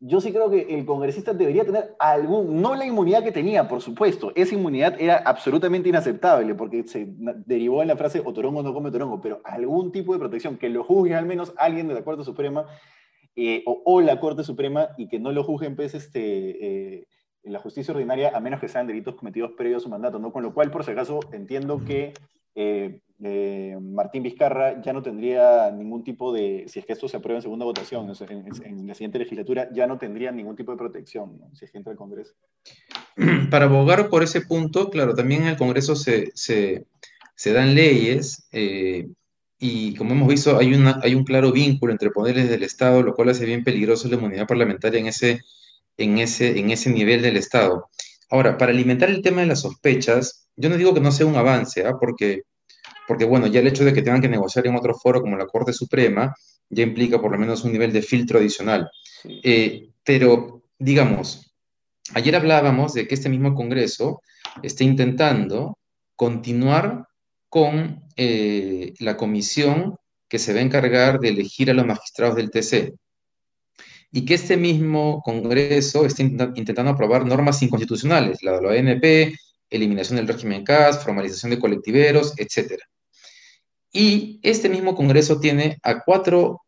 yo 0.01 0.21
sí 0.21 0.33
creo 0.33 0.51
que 0.51 0.63
el 0.77 0.85
congresista 0.85 1.33
debería 1.33 1.65
tener 1.65 1.95
algún, 2.01 2.61
no 2.61 2.75
la 2.75 2.85
inmunidad 2.85 3.23
que 3.23 3.31
tenía, 3.31 3.69
por 3.69 3.81
supuesto, 3.81 4.33
esa 4.35 4.57
inmunidad 4.57 5.01
era 5.01 5.19
absolutamente 5.19 5.89
inaceptable 5.89 6.57
porque 6.57 6.83
se 6.89 7.07
derivó 7.47 7.83
en 7.83 7.89
la 7.89 7.97
frase 7.97 8.21
otorongo 8.25 8.65
no 8.65 8.75
come 8.75 8.89
otorongo, 8.89 9.21
pero 9.21 9.41
algún 9.45 9.93
tipo 9.93 10.13
de 10.13 10.19
protección, 10.19 10.57
que 10.57 10.69
lo 10.69 10.83
juzgue 10.83 11.15
al 11.15 11.25
menos 11.25 11.55
alguien 11.57 11.87
de 11.87 11.95
la 11.95 12.03
Corte 12.03 12.25
Suprema 12.25 12.67
eh, 13.39 13.63
o, 13.67 14.01
la 14.01 14.19
Corte 14.19 14.45
Suprema 14.45 14.89
y 14.97 15.09
que 15.09 15.19
no 15.19 15.31
lo 15.31 15.45
juzguen 15.45 15.77
pues, 15.77 15.95
este, 15.95 16.21
eh, 17.01 17.07
en 17.43 17.53
la 17.53 17.59
justicia 17.59 17.93
ordinaria 17.93 18.33
a 18.35 18.41
menos 18.41 18.61
que 18.61 18.69
sean 18.69 18.87
delitos 18.87 19.15
cometidos 19.15 19.53
previo 19.53 19.77
a 19.77 19.81
su 19.81 19.91
mandato, 19.91 20.19
¿no? 20.19 20.33
Con 20.33 20.43
lo 20.43 20.55
cual, 20.55 20.71
por 20.71 20.85
si 20.85 20.93
acaso, 20.93 21.21
entiendo 21.33 21.85
que 21.85 22.15
eh, 22.55 22.99
Martín 23.79 24.23
Vizcarra 24.23 24.81
ya 24.81 24.95
no 24.95 25.03
tendría 25.03 25.71
ningún 25.71 26.03
tipo 26.03 26.33
de, 26.33 26.65
si 26.69 26.79
es 26.79 26.87
que 26.87 26.95
esto 26.95 27.09
se 27.09 27.19
aprueba 27.19 27.39
en 27.39 27.43
segunda 27.43 27.67
votación, 27.67 28.11
en, 28.29 28.87
la 28.87 28.95
siguiente 28.95 29.19
legislatura, 29.19 29.69
ya 29.71 29.87
no 29.87 29.99
tendría 29.99 30.33
ningún 30.33 30.57
tipo 30.57 30.73
de 30.73 30.79
protección, 30.79 31.39
si 31.53 31.67
es 31.67 31.71
que 31.71 31.77
entra 31.77 31.93
al 31.93 31.99
Congreso. 31.99 32.35
Para 33.51 33.67
abogar 33.67 34.09
por 34.09 34.23
ese 34.23 34.41
punto, 34.41 34.89
claro, 34.89 35.15
también 35.15 35.43
en 35.43 35.49
el 35.49 35.57
Congreso 35.59 35.95
se, 35.95 36.31
se, 36.35 36.87
se 37.35 37.53
dan 37.53 37.75
leyes 37.75 38.49
y 39.59 39.95
como 39.95 40.13
hemos 40.13 40.29
visto, 40.29 40.59
hay, 40.59 40.75
una, 40.75 41.01
hay 41.03 41.15
un 41.15 41.25
claro 41.25 41.51
vínculo 41.51 41.93
entre 41.93 42.11
poderes 42.11 42.49
del 42.49 42.63
Estado, 42.63 43.03
lo 43.03 43.15
cual 43.15 43.31
hace 43.31 43.47
bien 43.47 43.65
peligroso 43.65 44.09
la 44.09 44.17
inmunidad 44.17 44.47
parlamentaria 44.47 45.01
en 45.01 45.07
ese, 45.07 45.41
en 45.97 46.19
ese, 46.19 46.59
en 46.59 46.71
ese 46.71 46.91
nivel 46.91 47.23
del 47.23 47.37
Estado. 47.37 47.89
Ahora, 48.29 48.59
para 48.59 48.73
alimentar 48.73 49.09
el 49.09 49.23
tema 49.23 49.41
de 49.41 49.47
las 49.47 49.63
sospechas, 49.63 50.49
yo 50.57 50.69
no 50.69 50.77
digo 50.77 50.93
que 50.93 51.01
no 51.01 51.13
sea 51.13 51.27
un 51.27 51.37
avance, 51.37 51.87
¿ah? 51.87 51.97
porque, 51.99 52.43
porque, 53.09 53.25
bueno, 53.25 53.47
ya 53.47 53.61
el 53.61 53.67
hecho 53.67 53.85
de 53.85 53.95
que 53.95 54.03
tengan 54.03 54.21
que 54.21 54.29
negociar 54.29 54.67
en 54.67 54.77
otro 54.77 54.95
foro 54.95 55.23
como 55.23 55.37
la 55.37 55.47
Corte 55.47 55.73
Suprema 55.73 56.35
ya 56.69 56.83
implica 56.83 57.21
por 57.21 57.33
lo 57.33 57.39
menos 57.39 57.65
un 57.65 57.73
nivel 57.73 57.93
de 57.93 58.03
filtro 58.03 58.39
adicional. 58.39 58.91
Eh, 59.25 59.89
pero, 60.05 60.63
digamos, 60.79 61.55
ayer 62.15 62.37
hablábamos 62.37 62.93
de 62.93 63.09
que 63.09 63.15
este 63.15 63.29
mismo 63.29 63.55
Congreso 63.55 64.21
está 64.63 64.85
intentando 64.85 65.79
continuar 66.15 67.07
con 67.49 68.03
eh, 68.17 68.95
la 68.99 69.17
comisión 69.17 69.97
que 70.29 70.39
se 70.39 70.53
va 70.53 70.61
a 70.61 70.63
encargar 70.63 71.21
de 71.21 71.29
elegir 71.29 71.71
a 71.71 71.75
los 71.75 71.87
magistrados 71.87 72.37
del 72.37 72.51
TC. 72.51 72.95
Y 74.13 74.25
que 74.25 74.35
este 74.35 74.57
mismo 74.57 75.21
Congreso 75.25 76.07
está 76.07 76.23
intentando 76.23 76.91
aprobar 76.91 77.27
normas 77.27 77.63
inconstitucionales, 77.63 78.43
la 78.43 78.53
de 78.53 78.63
la 78.63 78.69
ONP, 78.69 79.37
eliminación 79.71 80.17
del 80.17 80.29
régimen 80.29 80.65
CAS, 80.65 81.03
formalización 81.03 81.51
de 81.51 81.59
colectiveros, 81.59 82.35
etc. 82.39 82.81
Y 83.93 84.41
este 84.43 84.69
mismo 84.69 84.95
Congreso 84.95 85.39
tiene 85.41 85.79
a 85.83 86.03
cuatro 86.03 86.63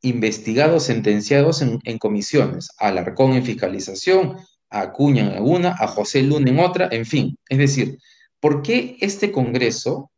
investigados 0.00 0.84
sentenciados 0.84 1.62
en, 1.62 1.78
en 1.84 1.98
comisiones, 1.98 2.70
a 2.78 2.88
Alarcón 2.88 3.32
en 3.32 3.44
fiscalización, 3.44 4.36
a 4.70 4.80
Acuña 4.80 5.36
en 5.36 5.42
una, 5.42 5.70
a 5.78 5.88
José 5.88 6.22
Luna 6.22 6.50
en 6.50 6.60
otra, 6.60 6.88
en 6.90 7.04
fin. 7.04 7.38
Es 7.48 7.58
decir, 7.58 7.98
¿por 8.40 8.62
qué 8.62 8.96
este 9.00 9.32
Congreso 9.32 10.10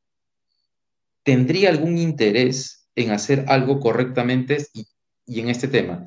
tendría 1.22 1.70
algún 1.70 1.98
interés 1.98 2.88
en 2.94 3.10
hacer 3.10 3.44
algo 3.48 3.80
correctamente 3.80 4.58
y, 4.72 5.40
en 5.40 5.48
este 5.48 5.68
tema. 5.68 6.06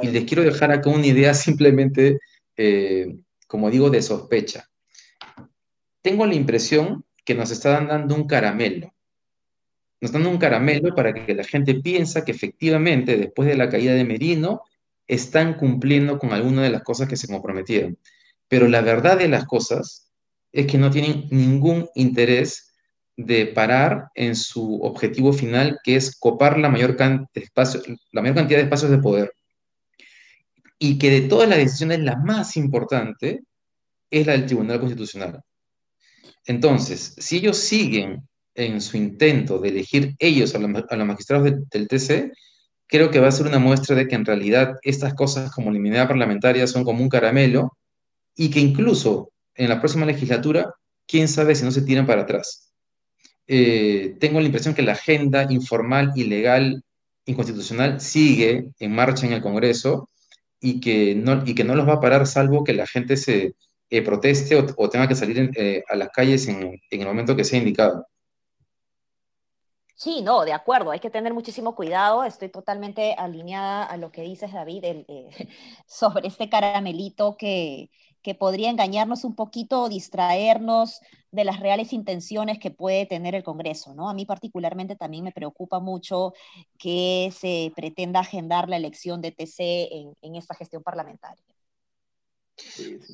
Y 0.00 0.08
les 0.08 0.24
quiero 0.24 0.42
dejar 0.42 0.72
acá 0.72 0.90
una 0.90 1.06
idea 1.06 1.34
simplemente, 1.34 2.18
eh, 2.56 3.16
como 3.46 3.70
digo, 3.70 3.90
de 3.90 4.02
sospecha. 4.02 4.68
Tengo 6.00 6.26
la 6.26 6.34
impresión 6.34 7.04
que 7.24 7.34
nos 7.34 7.50
están 7.50 7.88
dando 7.88 8.14
un 8.14 8.26
caramelo. 8.26 8.92
Nos 10.00 10.08
están 10.08 10.22
dando 10.22 10.34
un 10.34 10.40
caramelo 10.40 10.94
para 10.94 11.14
que 11.14 11.34
la 11.34 11.44
gente 11.44 11.74
piensa 11.76 12.24
que 12.24 12.32
efectivamente, 12.32 13.16
después 13.16 13.46
de 13.46 13.56
la 13.56 13.68
caída 13.68 13.94
de 13.94 14.04
Merino, 14.04 14.62
están 15.06 15.54
cumpliendo 15.54 16.18
con 16.18 16.32
alguna 16.32 16.62
de 16.62 16.70
las 16.70 16.82
cosas 16.82 17.08
que 17.08 17.16
se 17.16 17.28
comprometieron. 17.28 17.98
Pero 18.48 18.66
la 18.68 18.80
verdad 18.80 19.18
de 19.18 19.28
las 19.28 19.44
cosas 19.44 20.10
es 20.50 20.66
que 20.66 20.78
no 20.78 20.90
tienen 20.90 21.28
ningún 21.30 21.88
interés 21.94 22.71
de 23.16 23.46
parar 23.46 24.08
en 24.14 24.34
su 24.34 24.80
objetivo 24.82 25.32
final, 25.32 25.78
que 25.84 25.96
es 25.96 26.16
copar 26.18 26.58
la 26.58 26.68
mayor, 26.68 26.96
la 26.98 28.22
mayor 28.22 28.34
cantidad 28.34 28.58
de 28.58 28.64
espacios 28.64 28.90
de 28.90 28.98
poder. 28.98 29.32
Y 30.78 30.98
que 30.98 31.10
de 31.10 31.20
todas 31.22 31.48
las 31.48 31.58
decisiones, 31.58 32.00
la 32.00 32.16
más 32.16 32.56
importante 32.56 33.42
es 34.10 34.26
la 34.26 34.32
del 34.32 34.46
Tribunal 34.46 34.80
Constitucional. 34.80 35.40
Entonces, 36.46 37.14
si 37.18 37.36
ellos 37.36 37.58
siguen 37.58 38.28
en 38.54 38.80
su 38.80 38.96
intento 38.96 39.58
de 39.58 39.68
elegir 39.68 40.14
ellos 40.18 40.54
a 40.54 40.58
los, 40.58 40.70
magistrados 40.70 41.52
del 41.70 41.88
TC, 41.88 42.32
creo 42.86 43.10
que 43.10 43.20
va 43.20 43.28
a 43.28 43.32
ser 43.32 43.46
una 43.46 43.58
muestra 43.58 43.96
de 43.96 44.06
que 44.08 44.14
en 44.14 44.24
realidad 44.24 44.74
estas 44.82 45.14
cosas 45.14 45.50
como 45.50 45.70
la 45.70 45.78
inmunidad 45.78 46.08
parlamentaria 46.08 46.66
son 46.66 46.84
como 46.84 47.02
un 47.02 47.08
caramelo 47.08 47.76
y 48.36 48.50
que 48.50 48.60
incluso 48.60 49.32
en 49.54 49.68
la 49.68 49.80
próxima 49.80 50.06
legislatura, 50.06 50.74
quién 51.06 51.28
sabe 51.28 51.54
si 51.54 51.64
no 51.64 51.70
se 51.70 51.82
tiran 51.82 52.06
para 52.06 52.22
atrás. 52.22 52.71
Eh, 53.46 54.16
tengo 54.20 54.40
la 54.40 54.46
impresión 54.46 54.74
que 54.74 54.82
la 54.82 54.92
agenda 54.92 55.46
informal, 55.50 56.12
ilegal, 56.16 56.82
inconstitucional 57.24 58.00
sigue 58.00 58.70
en 58.78 58.94
marcha 58.94 59.26
en 59.26 59.32
el 59.32 59.42
Congreso 59.42 60.08
y 60.60 60.80
que 60.80 61.14
no, 61.14 61.42
y 61.44 61.54
que 61.54 61.64
no 61.64 61.74
los 61.74 61.88
va 61.88 61.94
a 61.94 62.00
parar 62.00 62.26
salvo 62.26 62.64
que 62.64 62.72
la 62.72 62.86
gente 62.86 63.16
se 63.16 63.54
eh, 63.90 64.02
proteste 64.02 64.56
o, 64.56 64.88
tenga 64.88 65.08
que 65.08 65.14
salir 65.14 65.50
eh, 65.56 65.82
a 65.88 65.96
las 65.96 66.08
calles 66.10 66.48
en, 66.48 66.80
en 66.90 67.00
el 67.00 67.06
momento 67.06 67.36
que 67.36 67.44
sea 67.44 67.58
indicado. 67.58 68.06
Sí, 70.02 70.20
no, 70.20 70.44
de 70.44 70.52
acuerdo, 70.52 70.90
hay 70.90 70.98
que 70.98 71.10
tener 71.10 71.32
muchísimo 71.32 71.76
cuidado. 71.76 72.24
Estoy 72.24 72.48
totalmente 72.48 73.14
alineada 73.16 73.84
a 73.84 73.96
lo 73.96 74.10
que 74.10 74.22
dices, 74.22 74.52
David, 74.52 74.84
eh, 74.84 75.04
sobre 75.86 76.26
este 76.26 76.48
caramelito 76.48 77.36
que, 77.36 77.88
que 78.22 78.34
podría 78.34 78.70
engañarnos 78.70 79.24
un 79.24 79.34
poquito 79.34 79.82
o 79.82 79.88
distraernos 79.88 81.00
de 81.30 81.44
las 81.44 81.60
reales 81.60 81.92
intenciones 81.92 82.58
que 82.58 82.70
puede 82.70 83.06
tener 83.06 83.34
el 83.34 83.42
Congreso, 83.42 83.94
¿no? 83.94 84.08
A 84.08 84.14
mí 84.14 84.26
particularmente 84.26 84.96
también 84.96 85.24
me 85.24 85.32
preocupa 85.32 85.80
mucho 85.80 86.34
que 86.78 87.32
se 87.36 87.72
pretenda 87.74 88.20
agendar 88.20 88.68
la 88.68 88.76
elección 88.76 89.20
de 89.20 89.32
TC 89.32 89.88
en, 89.92 90.14
en 90.22 90.36
esta 90.36 90.54
gestión 90.54 90.82
parlamentaria. 90.82 91.42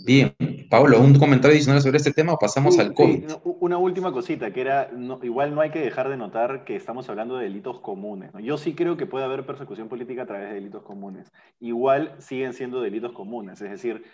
Bien, 0.05 0.35
Pablo, 0.69 1.01
¿un 1.01 1.19
comentario 1.19 1.55
adicional 1.55 1.81
sobre 1.81 1.99
este 1.99 2.13
tema 2.13 2.33
o 2.33 2.39
pasamos 2.39 2.79
al 2.79 2.93
COVID? 2.93 3.25
una 3.61 3.79
última 3.79 4.13
cosita, 4.13 4.53
que 4.53 4.61
era, 4.61 4.91
igual 5.23 5.55
no 5.55 5.61
hay 5.61 5.71
que 5.71 5.79
dejar 5.79 6.09
de 6.09 6.17
notar 6.17 6.65
que 6.65 6.77
estamos 6.77 7.09
hablando 7.09 7.37
de 7.37 7.45
delitos 7.45 7.81
comunes. 7.81 8.31
Yo 8.43 8.59
sí 8.59 8.75
creo 8.75 8.97
que 8.97 9.07
puede 9.07 9.25
haber 9.25 9.47
persecución 9.47 9.89
política 9.89 10.23
a 10.23 10.27
través 10.27 10.49
de 10.49 10.55
delitos 10.57 10.83
comunes. 10.83 11.33
Igual 11.61 12.15
siguen 12.19 12.53
siendo 12.53 12.81
delitos 12.81 13.13
comunes, 13.13 13.61
es 13.61 13.71
decir, 13.71 14.05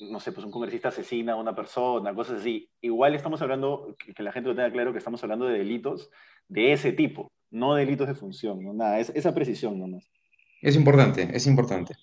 no 0.00 0.20
sé, 0.20 0.32
pues 0.32 0.44
un 0.44 0.52
congresista 0.52 0.88
asesina 0.88 1.32
a 1.32 1.36
una 1.36 1.54
persona, 1.54 2.14
cosas 2.14 2.40
así. 2.40 2.68
Igual 2.80 3.14
estamos 3.14 3.40
hablando, 3.42 3.96
que, 3.98 4.22
la 4.22 4.32
gente 4.32 4.48
lo 4.48 4.56
tenga 4.56 4.72
claro, 4.72 4.92
que 4.92 4.98
estamos 4.98 5.22
hablando 5.22 5.46
de 5.46 5.58
delitos 5.58 6.10
de 6.48 6.72
ese 6.72 6.92
tipo, 6.92 7.32
no 7.50 7.74
delitos 7.74 8.08
de 8.08 8.14
función, 8.14 8.62
no 8.62 8.74
nada, 8.74 9.00
es, 9.00 9.10
esa 9.14 9.34
precisión 9.34 9.78
nomás. 9.78 10.10
Es 10.60 10.76
importante, 10.76 11.28
es 11.32 11.46
importante. 11.46 11.94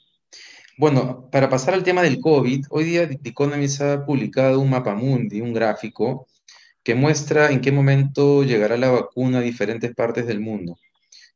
Bueno, 0.78 1.30
para 1.30 1.50
pasar 1.50 1.74
al 1.74 1.84
tema 1.84 2.02
del 2.02 2.20
COVID, 2.20 2.66
hoy 2.70 2.84
día 2.86 3.08
The 3.08 3.30
Economist 3.30 3.82
ha 3.82 4.06
publicado 4.06 4.60
un 4.60 4.70
mapa 4.70 4.96
mundi, 4.96 5.42
un 5.42 5.54
gráfico, 5.54 6.28
que 6.84 6.96
muestra 6.96 7.52
en 7.52 7.62
qué 7.62 7.72
momento 7.72 8.44
llegará 8.44 8.78
la 8.78 8.90
vacuna 8.90 9.40
a 9.40 9.42
diferentes 9.42 9.94
partes 9.94 10.26
del 10.26 10.40
mundo. 10.40 10.78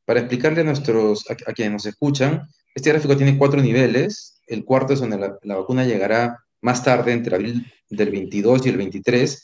Para 0.05 0.21
explicarle 0.21 0.61
a, 0.61 0.63
nuestros, 0.63 1.29
a, 1.29 1.53
quienes 1.53 1.73
nos 1.73 1.85
escuchan, 1.85 2.47
este 2.73 2.89
gráfico 2.89 3.15
tiene 3.15 3.37
cuatro 3.37 3.61
niveles. 3.61 4.32
El 4.47 4.65
cuarto 4.65 4.93
es 4.93 4.99
donde 4.99 5.17
la, 5.17 5.55
vacuna 5.55 5.85
llegará 5.85 6.43
más 6.61 6.83
tarde, 6.83 7.11
entre 7.11 7.35
abril 7.35 7.65
del 7.89 8.11
22 8.11 8.65
y 8.65 8.69
el 8.69 8.77
23. 8.77 9.43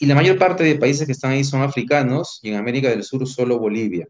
Y 0.00 0.06
la 0.06 0.14
mayor 0.14 0.38
parte 0.38 0.64
de 0.64 0.76
países 0.76 1.06
que 1.06 1.12
están 1.12 1.32
ahí 1.32 1.44
son 1.44 1.62
africanos 1.62 2.40
y 2.42 2.50
en 2.50 2.56
América 2.56 2.88
del 2.88 3.04
Sur 3.04 3.26
solo 3.26 3.58
Bolivia. 3.58 4.06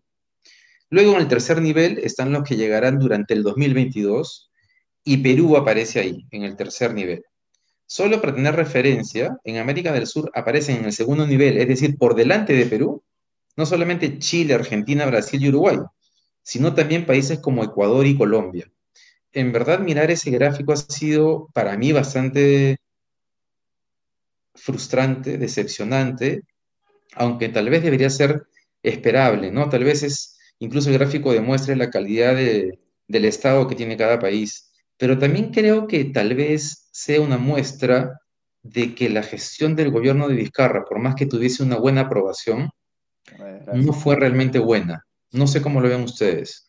Luego, 0.91 1.15
en 1.15 1.21
el 1.21 1.29
tercer 1.29 1.61
nivel, 1.61 1.99
están 1.99 2.33
los 2.33 2.45
que 2.45 2.57
llegarán 2.57 2.99
durante 2.99 3.35
el 3.35 3.43
2022 3.43 4.51
y 5.05 5.19
Perú 5.19 5.57
aparece 5.57 6.01
ahí, 6.01 6.27
en 6.31 6.45
el 6.45 6.57
tercer 6.57 6.95
nivel. 6.95 7.25
Solo 7.87 8.21
para 8.21 8.35
tener 8.35 8.55
referencia, 8.55 9.39
en 9.45 9.57
América 9.57 9.93
del 9.93 10.07
Sur 10.07 10.31
aparecen 10.35 10.77
en 10.77 10.85
el 10.85 10.93
segundo 10.93 11.27
nivel, 11.27 11.57
es 11.57 11.69
decir, 11.69 11.97
por 11.97 12.15
delante 12.15 12.53
de 12.53 12.67
Perú, 12.67 13.03
no 13.57 13.65
solamente 13.67 14.19
Chile, 14.19 14.55
Argentina, 14.55 15.07
Brasil 15.07 15.43
y 15.43 15.49
Uruguay, 15.49 15.79
sino 16.43 16.75
también 16.75 17.07
países 17.07 17.41
como 17.41 17.65
Ecuador 17.65 18.07
y 18.07 18.17
Colombia. 18.17 18.71
En 19.39 19.53
verdad, 19.53 19.79
mirar 19.81 20.11
ese 20.11 20.31
gráfico 20.31 20.73
ha 20.73 20.77
sido 20.77 21.49
para 21.55 21.77
mí 21.77 21.93
bastante 21.93 22.79
frustrante, 24.55 25.39
decepcionante, 25.39 26.43
aunque 27.15 27.49
tal 27.49 27.71
vez 27.71 27.83
debería 27.83 28.11
ser 28.11 28.43
esperable, 28.83 29.53
¿no? 29.53 29.69
Tal 29.69 29.85
vez 29.85 30.03
es, 30.03 30.39
incluso 30.59 30.91
el 30.91 30.99
gráfico 30.99 31.33
demuestre 31.33 31.77
la 31.77 31.91
calidad 31.91 32.35
del 32.35 33.25
Estado 33.25 33.69
que 33.69 33.77
tiene 33.77 33.97
cada 33.97 34.19
país 34.19 34.69
pero 34.99 35.17
también 35.17 35.53
creo 35.53 35.87
que 35.87 36.05
tal 36.07 36.35
vez 36.35 36.89
sea 36.91 37.21
una 37.21 37.39
muestra 37.39 38.21
de 38.63 38.95
que 38.95 39.09
la 39.09 39.23
gestión 39.23 39.77
del 39.77 39.93
gobierno 39.93 40.29
de 40.29 40.35
Vizcarra, 40.35 40.85
por 40.85 40.99
más 40.99 41.15
que 41.15 41.27
tuviese 41.27 41.63
una 41.63 41.77
buena 41.77 42.03
aprobación, 42.03 42.69
no 43.73 43.93
fue 43.93 44.17
realmente 44.17 44.59
buena. 44.59 45.05
No 45.31 45.47
sé 45.47 45.63
cómo 45.63 45.81
lo 45.81 45.89
ven 45.89 46.03
ustedes. 46.03 46.68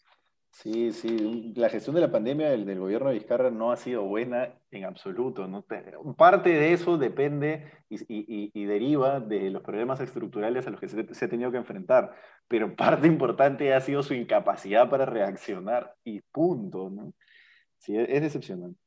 Sí, 0.61 0.91
sí, 0.91 1.53
la 1.55 1.69
gestión 1.69 1.95
de 1.95 2.01
la 2.01 2.11
pandemia 2.11 2.49
del, 2.49 2.77
gobierno 2.77 3.07
de 3.07 3.13
Vizcarra 3.13 3.49
no 3.49 3.71
ha 3.71 3.77
sido 3.77 4.03
buena 4.03 4.59
en 4.71 4.83
absoluto. 4.83 5.47
¿no? 5.47 5.63
Parte 6.17 6.49
de 6.49 6.73
eso 6.73 6.97
depende 6.97 7.71
y, 7.89 8.65
deriva 8.65 9.21
de 9.21 9.51
los 9.51 9.61
problemas 9.61 10.01
estructurales 10.01 10.67
a 10.67 10.71
los 10.71 10.81
que 10.81 10.89
se, 10.89 11.25
ha 11.25 11.29
tenido 11.29 11.49
que 11.49 11.59
enfrentar, 11.59 12.13
pero 12.49 12.75
parte 12.75 13.07
importante 13.07 13.73
ha 13.73 13.79
sido 13.79 14.03
su 14.03 14.13
incapacidad 14.13 14.89
para 14.89 15.05
reaccionar 15.05 15.95
y 16.03 16.19
punto. 16.19 16.89
¿no? 16.89 17.13
Sí, 17.77 17.95
e-, 17.95 18.17
es 18.17 18.21
decepcionante. 18.21 18.81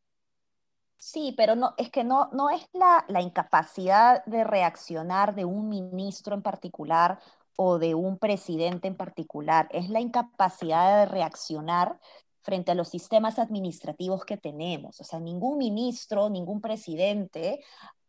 Sí, 0.98 1.32
pero 1.38 1.56
no, 1.56 1.72
es 1.78 1.90
que 1.90 2.04
no, 2.04 2.28
no 2.34 2.50
es 2.50 2.68
la, 2.74 3.06
la 3.08 3.22
incapacidad 3.22 4.22
de 4.26 4.44
reaccionar 4.44 5.34
de 5.34 5.46
un 5.46 5.70
ministro 5.70 6.34
en 6.34 6.42
particular 6.42 7.18
o 7.56 7.78
de 7.78 7.94
un 7.94 8.18
presidente 8.18 8.88
en 8.88 8.96
particular, 8.96 9.68
es 9.72 9.88
la 9.88 10.00
incapacidad 10.00 11.00
de 11.00 11.06
reaccionar 11.06 11.98
frente 12.42 12.72
a 12.72 12.74
los 12.74 12.88
sistemas 12.88 13.38
administrativos 13.38 14.24
que 14.24 14.36
tenemos. 14.36 15.00
O 15.00 15.04
sea, 15.04 15.20
ningún 15.20 15.58
ministro, 15.58 16.28
ningún 16.28 16.60
presidente 16.60 17.60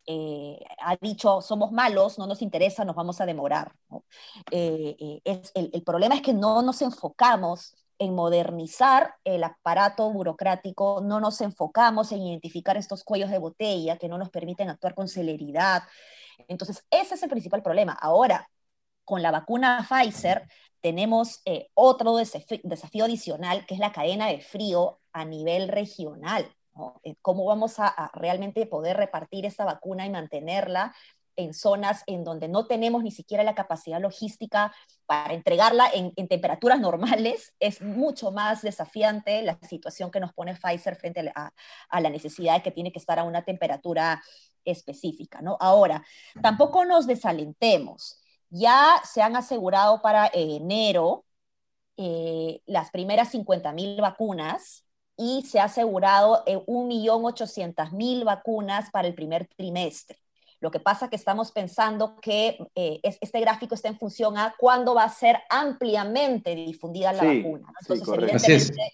eh, 0.05 0.59
ha 0.79 0.97
dicho 0.97 1.41
somos 1.41 1.71
malos, 1.71 2.19
no 2.19 2.27
nos 2.27 2.41
interesa, 2.41 2.83
nos 2.83 2.95
vamos 2.95 3.21
a 3.21 3.25
demorar. 3.25 3.73
Eh, 4.51 4.95
eh, 4.99 5.21
es, 5.23 5.51
el, 5.55 5.69
el, 5.73 5.83
problema 5.83 6.15
es 6.15 6.21
que 6.21 6.33
no 6.33 6.61
nos 6.61 6.81
enfocamos 6.81 7.75
en 7.99 8.13
modernizar 8.15 9.15
el 9.23 9.43
aparato 9.43 10.11
burocrático, 10.11 11.01
no 11.01 11.19
nos 11.19 11.39
enfocamos 11.41 12.11
en 12.11 12.21
identificar 12.21 12.75
estos 12.75 13.03
cuellos 13.03 13.29
de 13.29 13.37
botella 13.37 13.97
que 13.97 14.09
no 14.09 14.17
nos 14.17 14.29
permiten 14.29 14.69
actuar 14.69 14.93
con 14.95 15.07
celeridad. 15.07 15.83
Entonces, 16.47 16.85
ese 16.89 17.15
es 17.15 17.23
el 17.23 17.29
principal 17.29 17.61
problema. 17.61 17.93
Ahora, 17.93 18.49
con 19.05 19.21
la 19.21 19.31
vacuna 19.31 19.87
Pfizer, 19.87 20.47
tenemos 20.81 21.41
eh, 21.45 21.69
otro 21.75 22.17
desafío, 22.17 23.05
adicional, 23.05 23.65
que 23.65 23.75
es 23.75 23.79
la 23.79 23.93
cadena 23.93 24.27
de 24.27 24.41
frío 24.41 24.99
a 25.13 25.23
nivel 25.23 25.69
regional. 25.69 26.45
Eh, 27.03 27.15
¿Cómo 27.21 27.45
vamos 27.45 27.75
a, 27.79 28.11
realmente 28.13 28.65
poder 28.65 28.97
repartir 28.97 29.45
esta 29.45 29.63
vacuna 29.63 30.05
y 30.05 30.09
mantenerla 30.09 30.93
en 31.35 31.53
zonas 31.53 32.03
en 32.05 32.23
donde 32.23 32.47
no 32.47 32.67
tenemos 32.67 33.01
ni 33.01 33.11
siquiera 33.11 33.43
la 33.43 33.55
capacidad 33.55 33.99
logística 33.99 34.73
para 35.05 35.33
entregarla 35.33 35.89
en, 35.93 36.13
temperaturas 36.27 36.79
normales, 36.79 37.53
es 37.59 37.81
mucho 37.81 38.31
más 38.31 38.61
desafiante 38.61 39.41
la 39.41 39.57
situación 39.61 40.11
que 40.11 40.19
nos 40.19 40.33
pone 40.33 40.55
Pfizer 40.55 40.95
frente 40.95 41.31
a, 41.33 41.51
la 41.99 42.09
necesidad 42.09 42.55
de 42.55 42.63
que 42.63 42.71
tiene 42.71 42.91
que 42.91 42.99
estar 42.99 43.19
a 43.19 43.23
una 43.23 43.43
temperatura 43.43 44.21
específica. 44.65 45.41
¿no? 45.41 45.57
Ahora, 45.59 46.03
tampoco 46.41 46.85
nos 46.85 47.07
desalentemos. 47.07 48.22
Ya 48.55 49.01
se 49.03 49.23
han 49.23 49.35
asegurado 49.35 49.99
para 50.03 50.29
enero 50.31 51.25
eh, 51.97 52.61
las 52.67 52.91
primeras 52.91 53.33
50.000 53.33 53.99
vacunas 53.99 54.85
y 55.17 55.41
se 55.41 55.59
ha 55.59 55.63
asegurado 55.63 56.43
eh, 56.45 56.57
1.800.000 56.67 58.23
vacunas 58.23 58.91
para 58.91 59.07
el 59.07 59.15
primer 59.15 59.47
trimestre. 59.47 60.19
Lo 60.59 60.69
que 60.69 60.79
pasa 60.79 61.05
es 61.05 61.09
que 61.09 61.15
estamos 61.15 61.51
pensando 61.51 62.15
que 62.21 62.59
eh, 62.75 62.99
este 63.01 63.39
gráfico 63.39 63.73
está 63.73 63.87
en 63.87 63.97
función 63.97 64.37
a 64.37 64.53
cuándo 64.59 64.93
va 64.93 65.05
a 65.05 65.09
ser 65.09 65.39
ampliamente 65.49 66.53
difundida 66.53 67.11
la 67.11 67.23
vacuna. 67.23 67.73
Entonces, 67.81 68.07
evidentemente, 68.07 68.93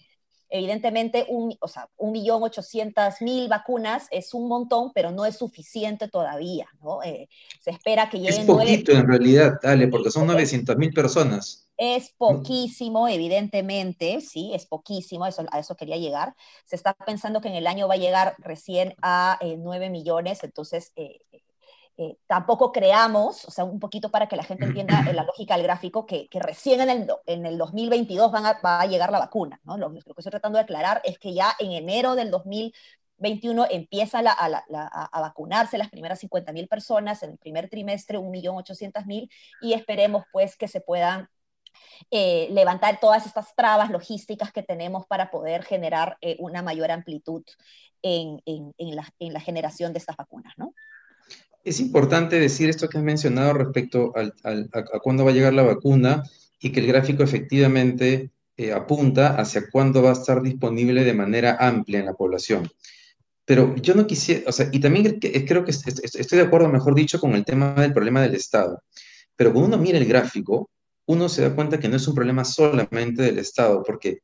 evidentemente, 0.50 1.24
un, 1.28 1.56
o 1.60 1.68
sea, 1.68 1.88
un 1.96 2.12
millón 2.12 2.42
ochocientas 2.42 3.22
mil 3.22 3.48
vacunas 3.48 4.08
es 4.10 4.34
un 4.34 4.48
montón, 4.48 4.92
pero 4.92 5.10
no 5.12 5.24
es 5.24 5.36
suficiente 5.36 6.08
todavía, 6.08 6.66
¿no? 6.82 7.02
Eh, 7.02 7.28
se 7.60 7.70
espera 7.70 8.10
que 8.10 8.18
lleguen... 8.18 8.40
Es 8.40 8.46
poquito 8.46 8.92
en 8.92 9.06
realidad, 9.06 9.54
dale, 9.62 9.88
porque 9.88 10.10
son 10.10 10.26
900 10.26 10.76
mil 10.76 10.92
personas. 10.92 11.68
Es 11.76 12.10
poquísimo, 12.18 13.08
evidentemente, 13.08 14.20
sí, 14.20 14.50
es 14.52 14.66
poquísimo, 14.66 15.26
eso, 15.26 15.46
a 15.50 15.60
eso 15.60 15.76
quería 15.76 15.96
llegar. 15.96 16.34
Se 16.66 16.76
está 16.76 16.92
pensando 16.92 17.40
que 17.40 17.48
en 17.48 17.54
el 17.54 17.66
año 17.66 17.88
va 17.88 17.94
a 17.94 17.98
llegar 17.98 18.34
recién 18.38 18.94
a 19.00 19.38
eh, 19.40 19.56
9 19.56 19.88
millones, 19.88 20.44
entonces 20.44 20.92
eh, 20.96 21.20
eh, 22.02 22.16
tampoco 22.26 22.72
creamos, 22.72 23.44
o 23.44 23.50
sea, 23.50 23.64
un 23.64 23.78
poquito 23.78 24.10
para 24.10 24.26
que 24.26 24.34
la 24.34 24.42
gente 24.42 24.64
entienda 24.64 25.02
la 25.12 25.22
lógica 25.22 25.54
del 25.54 25.64
gráfico, 25.64 26.06
que, 26.06 26.28
recién 26.32 26.80
en 26.80 26.88
el, 26.88 27.08
en 27.26 27.44
el 27.44 27.58
2022 27.58 28.32
van 28.32 28.44
va 28.64 28.80
a 28.80 28.86
llegar 28.86 29.12
la 29.12 29.18
vacuna. 29.18 29.60
Lo, 29.64 29.92
que 29.92 29.98
estoy 29.98 30.30
tratando 30.30 30.56
de 30.56 30.62
aclarar 30.62 31.02
es 31.04 31.18
que 31.18 31.34
ya 31.34 31.54
en 31.58 31.72
enero 31.72 32.14
del 32.14 32.30
2021 32.30 33.66
empieza 33.70 34.20
a, 34.20 34.64
a, 35.12 35.20
vacunarse 35.20 35.76
las 35.76 35.90
primeras 35.90 36.22
50.000 36.22 36.68
personas, 36.68 37.22
en 37.22 37.32
el 37.32 37.38
primer 37.38 37.68
trimestre 37.68 38.18
1.800.000, 38.18 39.30
y 39.60 39.74
esperemos 39.74 40.24
pues 40.32 40.56
que 40.56 40.68
se 40.68 40.80
puedan 40.80 41.28
eh, 42.10 42.48
levantar 42.50 42.98
todas 42.98 43.26
estas 43.26 43.54
trabas 43.54 43.90
logísticas 43.90 44.52
que 44.52 44.62
tenemos 44.62 45.04
para 45.06 45.30
poder 45.30 45.64
generar 45.64 46.16
eh, 46.22 46.36
una 46.38 46.62
mayor 46.62 46.90
amplitud 46.90 47.44
en, 48.02 48.40
la, 48.78 49.40
generación 49.40 49.92
de 49.92 49.98
estas 49.98 50.16
vacunas, 50.16 50.54
¿no? 50.56 50.72
Es 51.62 51.80
importante 51.80 52.40
decir 52.40 52.70
esto 52.70 52.88
que 52.88 52.98
has 52.98 53.04
mencionado 53.04 53.52
respecto 53.52 54.12
a, 54.16 54.98
cuándo 55.00 55.24
va 55.24 55.30
a 55.30 55.34
llegar 55.34 55.52
la 55.52 55.62
vacuna 55.62 56.22
y 56.60 56.72
que 56.72 56.80
el 56.80 56.86
gráfico 56.86 57.22
efectivamente 57.22 58.30
eh, 58.56 58.72
apunta 58.72 59.36
hacia 59.36 59.68
cuándo 59.70 60.02
va 60.02 60.10
a 60.10 60.14
estar 60.14 60.42
disponible 60.42 61.04
de 61.04 61.14
manera 61.14 61.56
amplia 61.60 62.00
en 62.00 62.06
la 62.06 62.14
población. 62.14 62.70
Pero 63.44 63.74
yo 63.76 63.94
no 63.94 64.06
quisiera, 64.06 64.48
o 64.48 64.52
sea, 64.52 64.68
y 64.70 64.80
también 64.80 65.18
creo 65.18 65.64
que 65.64 65.72
estoy 65.72 66.38
de 66.38 66.44
acuerdo, 66.44 66.68
mejor 66.68 66.94
dicho, 66.94 67.18
con 67.18 67.34
el 67.34 67.44
tema 67.44 67.74
del 67.74 67.92
problema 67.92 68.22
del 68.22 68.34
Estado. 68.34 68.82
Pero 69.36 69.52
cuando 69.52 69.76
uno 69.76 69.82
mira 69.82 69.98
el 69.98 70.06
gráfico, 70.06 70.70
uno 71.06 71.28
se 71.28 71.42
da 71.42 71.54
cuenta 71.54 71.80
que 71.80 71.88
no 71.88 71.96
es 71.96 72.06
un 72.06 72.14
problema 72.14 72.44
solamente 72.44 73.22
del 73.22 73.38
Estado, 73.38 73.82
porque 73.82 74.20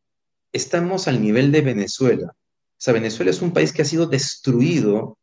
estamos 0.53 1.09
al 1.09 1.21
nivel 1.21 1.51
de 1.51 1.63
Venezuela. 1.63 2.29
O 2.33 2.79
sea, 2.79 2.95
Venezuela 2.95 3.31
es 3.31 3.43
un 3.43 3.53
país 3.53 3.73
que 3.73 3.83
ha 3.83 3.87
sido 3.87 4.07
destruido 4.07 5.19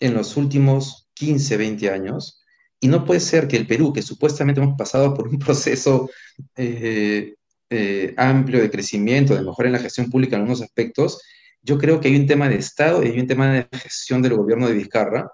en 0.00 0.14
los 0.14 0.36
últimos 0.36 1.07
15, 1.18 1.56
20 1.56 1.90
años, 1.90 2.42
y 2.80 2.88
no 2.88 3.04
puede 3.04 3.20
ser 3.20 3.48
que 3.48 3.56
el 3.56 3.66
Perú, 3.66 3.92
que 3.92 4.02
supuestamente 4.02 4.60
hemos 4.60 4.76
pasado 4.76 5.14
por 5.14 5.28
un 5.28 5.38
proceso 5.38 6.08
eh, 6.56 7.34
eh, 7.70 8.14
amplio 8.16 8.60
de 8.60 8.70
crecimiento, 8.70 9.34
de 9.34 9.42
mejora 9.42 9.68
en 9.68 9.74
la 9.74 9.80
gestión 9.80 10.10
pública 10.10 10.36
en 10.36 10.42
algunos 10.42 10.62
aspectos, 10.62 11.20
yo 11.62 11.76
creo 11.76 12.00
que 12.00 12.08
hay 12.08 12.16
un 12.16 12.26
tema 12.26 12.48
de 12.48 12.56
Estado 12.56 13.02
y 13.02 13.08
hay 13.08 13.20
un 13.20 13.26
tema 13.26 13.52
de 13.52 13.68
gestión 13.72 14.22
del 14.22 14.34
gobierno 14.34 14.68
de 14.68 14.74
Vizcarra, 14.74 15.30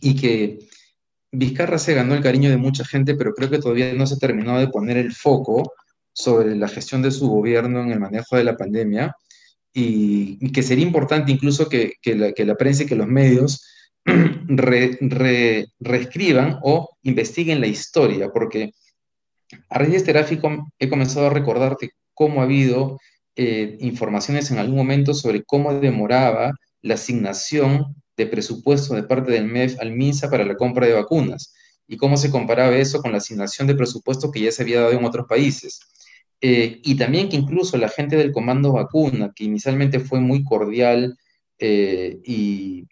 y 0.00 0.16
que 0.16 0.58
Vizcarra 1.32 1.78
se 1.78 1.94
ganó 1.94 2.14
el 2.14 2.22
cariño 2.22 2.50
de 2.50 2.56
mucha 2.56 2.84
gente, 2.84 3.14
pero 3.14 3.34
creo 3.34 3.50
que 3.50 3.58
todavía 3.58 3.92
no 3.94 4.06
se 4.06 4.14
ha 4.14 4.18
terminado 4.18 4.58
de 4.58 4.68
poner 4.68 4.96
el 4.96 5.12
foco 5.12 5.72
sobre 6.12 6.56
la 6.56 6.68
gestión 6.68 7.02
de 7.02 7.10
su 7.10 7.28
gobierno 7.28 7.82
en 7.82 7.92
el 7.92 8.00
manejo 8.00 8.36
de 8.36 8.44
la 8.44 8.56
pandemia 8.56 9.14
y, 9.72 10.50
que 10.52 10.62
sería 10.62 10.86
importante 10.86 11.30
incluso 11.30 11.68
que, 11.68 11.96
la, 12.04 12.54
prensa 12.54 12.84
y 12.84 12.86
que 12.86 12.96
los 12.96 13.06
medios 13.06 13.62
reescriban 15.80 16.58
o 16.62 16.96
investiguen 17.02 17.60
la 17.60 17.66
historia, 17.66 18.30
porque 18.30 18.72
a 19.68 19.78
raíz 19.78 19.90
de 19.90 19.96
este 19.98 20.12
gráfico 20.12 20.68
he 20.78 20.88
comenzado 20.88 21.26
a 21.26 21.30
recordarte 21.30 21.90
cómo 22.14 22.40
ha 22.40 22.44
habido 22.44 22.98
eh, 23.36 23.76
informaciones 23.80 24.50
en 24.50 24.58
algún 24.58 24.76
momento 24.76 25.12
sobre 25.12 25.42
cómo 25.44 25.74
demoraba 25.74 26.52
la 26.82 26.94
asignación 26.94 27.94
de 28.16 28.26
presupuesto 28.26 28.94
de 28.94 29.02
parte 29.02 29.32
del 29.32 29.44
MEF 29.44 29.78
al 29.80 29.92
MINSA 29.92 30.30
para 30.30 30.44
la 30.44 30.56
compra 30.56 30.86
de 30.86 30.94
vacunas 30.94 31.52
y 31.86 31.96
cómo 31.96 32.16
se 32.16 32.30
comparaba 32.30 32.76
eso 32.76 33.02
con 33.02 33.12
la 33.12 33.18
asignación 33.18 33.66
de 33.68 33.74
presupuesto 33.74 34.30
que 34.30 34.40
ya 34.40 34.52
se 34.52 34.62
había 34.62 34.80
dado 34.80 34.92
en 34.92 35.04
otros 35.04 35.26
países. 35.26 35.80
Eh, 36.40 36.80
y 36.82 36.96
también 36.96 37.28
que 37.28 37.36
incluso 37.36 37.76
la 37.76 37.88
gente 37.88 38.16
del 38.16 38.32
Comando 38.32 38.72
Vacuna, 38.72 39.32
que 39.34 39.44
inicialmente 39.44 40.00
fue 40.00 40.20
muy 40.20 40.44
cordial 40.44 41.16
eh, 41.58 42.18
y, 42.24 42.86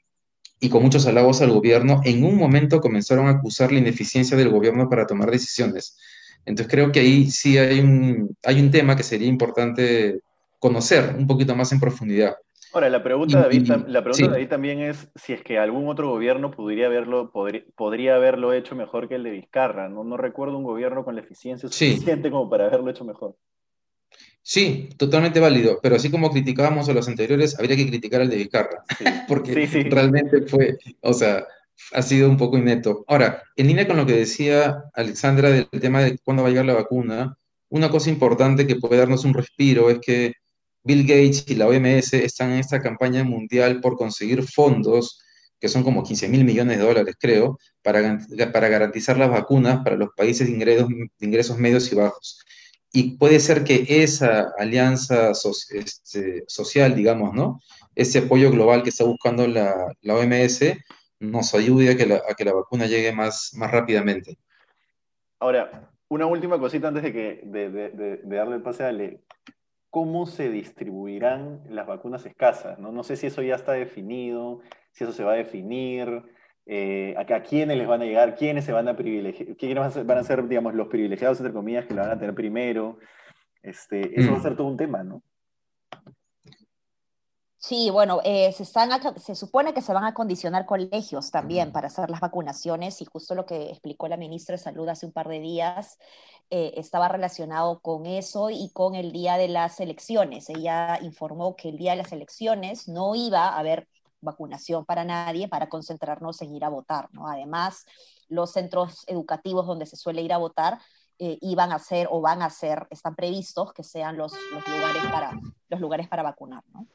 y, 0.65 0.69
con 0.71 0.83
muchos 0.83 1.07
halagos 1.07 1.43
al 1.43 1.51
gobierno, 1.51 2.01
en 2.05 2.25
un 2.25 2.37
momento 2.37 2.81
comenzaron 2.81 3.27
a 3.27 3.31
acusar 3.31 3.73
la 3.73 3.79
ineficiencia 3.79 4.37
del 4.37 4.49
gobierno 4.49 4.89
para 4.89 5.07
tomar 5.07 5.31
decisiones. 5.31 5.99
Entonces 6.47 6.71
creo 6.71 6.93
que 6.93 7.01
ahí 7.01 7.31
sí 7.31 7.59
hay 7.59 7.81
un, 7.81 8.37
hay 8.45 8.61
un 8.61 8.71
tema 8.71 8.97
que 8.97 9.03
sería 9.03 9.29
importante 9.29 10.21
conocer 10.59 11.15
un 11.19 11.27
poquito 11.27 11.55
más 11.55 11.73
en 11.73 11.81
profundidad. 11.81 12.37
Ahora, 12.73 12.89
la 12.89 13.03
pregunta, 13.03 13.41
David, 13.41 13.71
la 13.87 14.03
pregunta 14.03 14.33
David 14.33 14.49
también 14.49 14.81
es 14.81 15.09
si 15.15 15.33
es 15.33 15.43
que 15.43 15.59
algún 15.59 15.89
otro 15.89 16.09
gobierno 16.09 16.51
podría 16.51 16.87
haberlo, 16.87 17.31
podría, 17.31 18.17
haberlo 18.17 18.53
hecho 18.53 18.75
mejor 18.75 19.09
que 19.09 19.15
el 19.15 19.23
de 19.23 19.31
Vizcarra. 19.31 19.89
No, 19.89 20.03
no 20.03 20.17
recuerdo 20.17 20.59
un 20.59 20.65
gobierno 20.65 21.05
con 21.05 21.15
la 21.15 21.21
eficiencia 21.21 21.69
suficiente 21.69 22.33
como 22.33 22.51
para 22.51 22.67
haberlo 22.67 22.91
hecho 22.91 23.05
mejor. 23.05 23.37
Sí, 24.47 24.91
totalmente 24.99 25.41
válido, 25.41 25.81
pero 25.83 25.97
así 25.97 26.11
como 26.11 26.31
criticábamos 26.31 26.87
a 26.91 26.93
los 26.93 27.09
anteriores, 27.09 27.59
habría 27.59 27.77
que 27.77 27.89
criticar 27.89 28.21
al 28.21 28.29
de 28.29 28.37
Vizcarra, 28.37 28.85
porque 29.27 29.87
realmente 29.89 30.43
fue, 30.43 30.77
o 31.01 31.15
sea, 31.15 31.47
ha 31.95 32.03
sido 32.03 32.29
un 32.29 32.37
poco 32.37 32.59
inneto. 32.59 33.07
Ahora, 33.09 33.43
en 33.57 33.69
línea 33.69 33.87
con 33.87 33.97
lo 33.97 34.05
que 34.05 34.13
decía 34.13 34.85
Alexandra 34.93 35.49
del 35.49 35.67
tema 35.81 36.03
de 36.03 36.19
cuándo 36.23 36.43
va 36.43 36.51
a 36.51 36.53
llegar 36.53 36.67
la 36.67 36.75
vacuna, 36.75 37.39
una 37.71 37.89
cosa 37.91 38.11
importante 38.11 38.67
que 38.67 38.77
puede 38.77 38.99
darnos 38.99 39.25
un 39.25 39.33
respiro 39.33 39.89
es 39.89 39.99
que 40.01 40.35
Bill 40.83 41.07
Gates 41.07 41.47
y 41.49 41.55
la 41.55 41.67
OMS 41.67 42.13
están 42.13 42.53
en 42.53 42.59
esta 42.59 42.83
campaña 42.83 43.25
mundial 43.25 43.81
por 43.81 43.97
conseguir 43.97 44.43
fondos, 44.43 45.23
que 45.59 45.71
son 45.71 45.83
como 45.83 46.03
15 46.03 46.29
mil 46.29 46.45
millones 46.45 46.77
de 46.77 46.85
dólares, 46.85 47.15
creo, 47.19 47.59
para, 47.83 48.19
para 48.53 48.69
garantizar 48.69 49.17
las 49.17 49.31
vacunas 49.31 49.83
para 49.83 49.97
los 49.97 50.11
países 50.15 50.47
de 50.47 50.53
ingresos, 50.53 50.89
ingresos 51.19 51.57
medios 51.57 51.91
y 51.91 51.95
bajos. 51.95 52.45
Y 52.97 53.17
puede 53.17 53.41
ser 53.41 53.65
que 53.65 53.85
esa 53.89 54.53
alianza 54.57 55.33
este, 55.33 56.45
social, 56.47 56.95
digamos, 56.95 57.35
¿no? 57.35 57.61
Ese 57.97 58.21
apoyo 58.21 58.53
global 58.53 58.85
que 58.85 58.91
está 58.91 59.03
buscando 59.03 59.49
la, 59.49 59.93
la 60.01 60.15
OMS 60.15 60.61
nos 61.19 61.55
ayude 61.55 61.91
a 61.91 61.97
que 61.97 62.07
la, 62.07 62.23
a 62.29 62.35
que 62.35 62.45
la 62.45 62.55
vacuna 62.55 62.87
llegue 62.87 63.13
más, 63.13 63.53
más 63.57 63.73
rápidamente. 63.73 64.39
Ahora, 65.41 65.91
una 66.07 66.27
última 66.27 66.57
cosita 66.61 66.87
antes 66.87 67.03
de, 67.03 67.13
que, 67.13 67.41
de, 67.43 68.21
darle 68.37 68.55
el 68.55 68.63
pase 68.63 68.85
a 68.85 68.89
Ale 68.91 69.25
cómo 69.91 70.27
se 70.27 70.49
distribuirán 70.49 71.65
las 71.69 71.89
vacunas 71.89 72.25
escasas. 72.25 72.79
No, 72.79 72.93
no 72.93 73.03
sé 73.03 73.17
si 73.17 73.27
eso 73.27 73.43
ya 73.43 73.57
está 73.57 73.73
definido, 73.73 74.61
si 74.93 75.03
eso 75.03 75.13
se 75.13 75.25
va 75.25 75.33
a 75.33 75.37
definir, 75.37 76.23
eh, 76.67 77.15
a, 77.17 77.43
quiénes 77.43 77.77
les 77.77 77.87
van 77.87 78.03
a 78.03 78.05
llegar, 78.05 78.37
quiénes 78.37 78.65
se 78.65 78.73
van 78.73 78.89
a 78.89 78.97
privilegiar, 78.97 79.57
quiénes 79.57 80.07
van 80.07 80.19
a 80.19 80.25
ser, 80.25 80.49
digamos, 80.49 80.75
los 80.75 80.89
privilegiados, 80.89 81.39
entre 81.39 81.53
comillas, 81.53 81.87
que 81.87 81.95
lo 81.95 82.03
van 82.03 82.13
a 82.13 82.19
tener 82.19 82.35
primero. 82.35 82.99
Este, 83.63 84.19
eso 84.19 84.31
va 84.31 84.37
a 84.37 84.41
mm. 84.41 84.43
ser 84.43 84.57
todo 84.57 84.67
un 84.67 84.77
tema, 84.77 85.03
¿no? 85.03 85.23
Sí, 87.67 87.89
bueno, 87.89 88.21
eh, 88.25 88.53
se, 88.53 88.63
están 88.63 88.91
se 89.17 89.35
supone 89.35 89.73
que 89.73 89.81
se 89.81 89.95
van 89.95 90.05
a 90.05 90.13
condicionar 90.13 90.67
colegios 90.67 91.31
también 91.31 91.73
para 91.73 91.87
hacer 91.87 92.11
las 92.11 92.21
vacunaciones 92.21 93.01
y 93.01 93.07
justo 93.07 93.35
lo 93.35 93.47
que 93.47 93.71
explicó 93.71 94.07
la 94.07 94.19
ministra 94.19 94.53
de 94.53 94.63
Salud 94.63 94.87
hace 94.87 95.07
un 95.07 95.13
par 95.13 95.29
de 95.29 95.41
días 95.41 95.99
eh, 96.51 96.75
estaba 96.77 97.09
relacionado 97.09 97.81
con 97.81 98.05
eso 98.05 98.51
y 98.51 98.71
con 98.75 98.95
el 98.95 99.13
día 99.13 99.39
de 99.39 99.49
las 99.49 99.81
elecciones. 99.81 100.51
Ella 100.51 100.99
informó 101.01 101.57
que 101.57 101.71
el 101.71 101.79
día 101.79 101.93
de 101.93 101.97
las 102.03 102.13
elecciones 102.13 102.87
no 102.87 103.15
iba 103.15 103.49
a 103.49 103.59
haber 103.59 103.89
vacunación 104.25 104.85
para 104.85 105.05
nadie 105.05 105.49
para 105.49 105.69
concentrarnos 105.69 106.41
en 106.43 106.55
ir 106.55 106.65
a 106.65 106.69
votar. 106.69 107.09
¿no? 107.13 107.29
Además, 107.29 107.87
los 108.29 108.53
centros 108.53 109.05
educativos 109.07 109.67
donde 109.67 109.87
se 109.87 109.97
suele 109.97 110.23
ir 110.23 110.33
a 110.33 110.39
votar 110.39 110.79
eh, 111.19 111.39
iban 111.43 111.71
a 111.71 111.79
ser 111.79 112.09
o 112.11 112.21
van 112.21 112.43
a 112.43 112.51
ser, 112.51 112.87
están 112.91 113.15
previstos 113.15 113.73
que 113.73 113.85
sean 113.85 114.17
los, 114.17 114.33
lugares, 114.51 115.03
para, 115.13 115.41
los 115.69 115.81
lugares 115.81 116.09
para 116.09 116.23
vacunar. 116.25 116.65
¿no? 116.73 116.87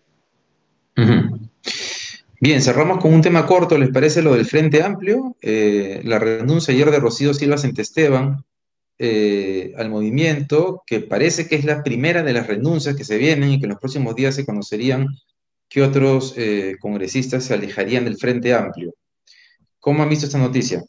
Bien, 2.41 2.61
cerramos 2.61 2.99
con 2.99 3.13
un 3.13 3.21
tema 3.21 3.45
corto, 3.45 3.77
¿les 3.77 3.89
parece 3.89 4.21
lo 4.21 4.33
del 4.33 4.45
Frente 4.45 4.81
Amplio? 4.81 5.35
Eh, 5.41 6.01
la 6.05 6.19
renuncia 6.19 6.73
ayer 6.73 6.89
de 6.89 6.99
Rocío 6.99 7.33
Silva 7.33 7.57
Centesteban 7.57 8.45
eh, 8.97 9.73
al 9.77 9.89
movimiento, 9.89 10.83
que 10.85 10.99
parece 10.99 11.47
que 11.47 11.55
es 11.55 11.65
la 11.65 11.83
primera 11.83 12.23
de 12.23 12.33
las 12.33 12.47
renuncias 12.47 12.95
que 12.95 13.03
se 13.03 13.17
vienen 13.17 13.51
y 13.51 13.59
que 13.59 13.65
en 13.65 13.71
los 13.71 13.79
próximos 13.79 14.15
días 14.15 14.35
se 14.35 14.45
conocerían 14.45 15.07
que 15.69 15.81
otros 15.83 16.33
eh, 16.37 16.75
congresistas 16.81 17.45
se 17.45 17.53
alejarían 17.53 18.05
del 18.05 18.17
Frente 18.17 18.53
Amplio. 18.53 18.93
¿Cómo 19.79 20.03
han 20.03 20.09
visto 20.09 20.25
esta 20.25 20.37
noticia? 20.37 20.83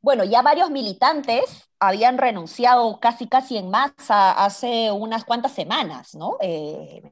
Bueno, 0.00 0.22
ya 0.24 0.42
varios 0.42 0.70
militantes 0.70 1.68
habían 1.80 2.18
renunciado 2.18 3.00
casi 3.00 3.26
casi 3.28 3.56
en 3.56 3.70
masa 3.70 4.32
hace 4.32 4.92
unas 4.92 5.24
cuantas 5.24 5.52
semanas, 5.52 6.14
¿no? 6.14 6.36
Eh, 6.40 7.02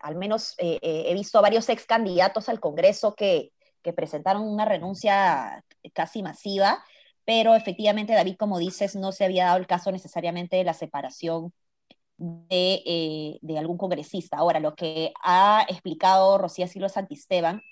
al 0.00 0.16
menos 0.16 0.54
eh, 0.58 0.78
eh, 0.82 1.04
he 1.06 1.14
visto 1.14 1.38
a 1.38 1.42
varios 1.42 1.68
ex 1.68 1.86
candidatos 1.86 2.48
al 2.48 2.60
Congreso 2.60 3.14
que, 3.14 3.52
presentaron 3.96 4.42
una 4.42 4.64
renuncia 4.64 5.64
casi 5.92 6.22
masiva, 6.22 6.84
pero 7.24 7.56
efectivamente, 7.56 8.12
David, 8.12 8.36
como 8.38 8.60
dices, 8.60 8.94
no 8.94 9.10
se 9.10 9.24
había 9.24 9.46
dado 9.46 9.58
el 9.58 9.66
caso 9.66 9.90
necesariamente 9.90 10.56
de 10.56 10.62
la 10.62 10.72
separación 10.72 11.52
de, 12.16 12.82
eh, 12.86 13.38
de 13.42 13.58
algún 13.58 13.78
congresista. 13.78 14.36
Ahora, 14.38 14.60
lo 14.60 14.74
que 14.74 15.12
ha 15.22 15.64
explicado 15.68 16.38
Rocía 16.38 16.68
Silva 16.68 16.88
Santisteban 16.88 17.62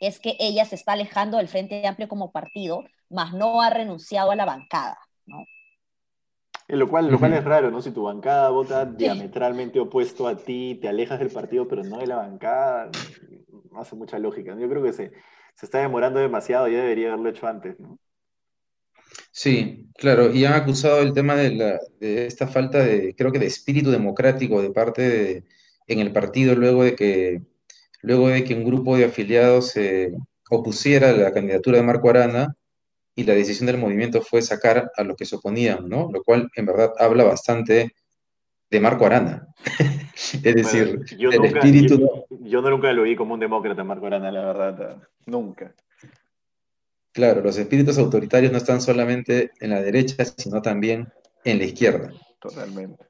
es 0.00 0.20
que 0.20 0.36
ella 0.38 0.64
se 0.64 0.74
está 0.74 0.92
alejando 0.92 1.38
del 1.38 1.48
Frente 1.48 1.86
Amplio 1.86 2.08
como 2.08 2.32
partido, 2.32 2.84
mas 3.08 3.32
no 3.32 3.62
ha 3.62 3.70
renunciado 3.70 4.30
a 4.30 4.36
la 4.36 4.44
bancada, 4.44 4.98
¿no? 5.26 5.44
Lo 6.68 6.88
cual, 6.88 7.08
lo 7.08 7.18
cual 7.18 7.32
es 7.32 7.44
raro, 7.44 7.70
¿no? 7.70 7.80
Si 7.80 7.92
tu 7.92 8.02
bancada 8.02 8.50
vota 8.50 8.84
diametralmente 8.84 9.78
opuesto 9.78 10.26
a 10.26 10.36
ti, 10.36 10.76
te 10.80 10.88
alejas 10.88 11.20
del 11.20 11.30
partido, 11.30 11.68
pero 11.68 11.84
no 11.84 11.98
de 11.98 12.08
la 12.08 12.16
bancada, 12.16 12.90
no 13.70 13.80
hace 13.80 13.94
mucha 13.94 14.18
lógica. 14.18 14.56
Yo 14.58 14.68
creo 14.68 14.82
que 14.82 14.92
se, 14.92 15.12
se 15.54 15.66
está 15.66 15.78
demorando 15.78 16.18
demasiado, 16.18 16.66
ya 16.66 16.80
debería 16.80 17.08
haberlo 17.08 17.30
hecho 17.30 17.46
antes, 17.46 17.78
¿no? 17.78 17.98
Sí, 19.30 19.86
claro, 19.96 20.32
y 20.32 20.44
han 20.44 20.54
acusado 20.54 21.00
el 21.00 21.12
tema 21.12 21.34
de, 21.34 21.54
la, 21.54 21.78
de 22.00 22.26
esta 22.26 22.46
falta 22.46 22.78
de, 22.78 23.14
creo 23.14 23.32
que 23.32 23.38
de 23.38 23.46
espíritu 23.46 23.90
democrático 23.90 24.62
de 24.62 24.70
parte 24.70 25.02
de, 25.02 25.44
en 25.86 25.98
el 26.00 26.12
partido 26.12 26.54
luego 26.54 26.84
de 26.84 26.94
que, 26.94 27.42
luego 28.02 28.28
de 28.28 28.44
que 28.44 28.54
un 28.54 28.64
grupo 28.64 28.96
de 28.96 29.04
afiliados 29.04 29.70
se 29.70 30.14
opusiera 30.50 31.10
a 31.10 31.12
la 31.12 31.32
candidatura 31.32 31.78
de 31.78 31.84
Marco 31.84 32.08
Arana 32.08 32.56
y 33.14 33.24
la 33.24 33.34
decisión 33.34 33.66
del 33.66 33.78
movimiento 33.78 34.22
fue 34.22 34.42
sacar 34.42 34.90
a 34.96 35.02
los 35.02 35.16
que 35.16 35.24
se 35.24 35.36
oponían, 35.36 35.88
¿no? 35.88 36.10
Lo 36.12 36.22
cual 36.22 36.50
en 36.54 36.66
verdad 36.66 36.92
habla 36.98 37.24
bastante 37.24 37.94
de 38.70 38.80
Marco 38.80 39.06
Arana. 39.06 39.48
es 40.14 40.42
decir, 40.54 41.04
yo 41.18 41.30
el 41.30 41.44
espíritu... 41.44 41.98
Yo, 41.98 42.26
yo, 42.40 42.62
nunca 42.62 42.92
lo 42.92 43.02
vi 43.02 43.16
como 43.16 43.34
un 43.34 43.40
demócrata 43.40 43.84
Marco 43.84 44.06
Arana, 44.06 44.30
la 44.30 44.44
verdad, 44.44 45.02
nunca. 45.24 45.74
Claro, 47.16 47.40
los 47.40 47.56
espíritus 47.56 47.96
autoritarios 47.96 48.52
no 48.52 48.58
están 48.58 48.82
solamente 48.82 49.50
en 49.60 49.70
la 49.70 49.80
derecha, 49.80 50.22
sino 50.36 50.60
también 50.60 51.10
en 51.44 51.56
la 51.56 51.64
izquierda. 51.64 52.12
Totalmente. 52.38 53.06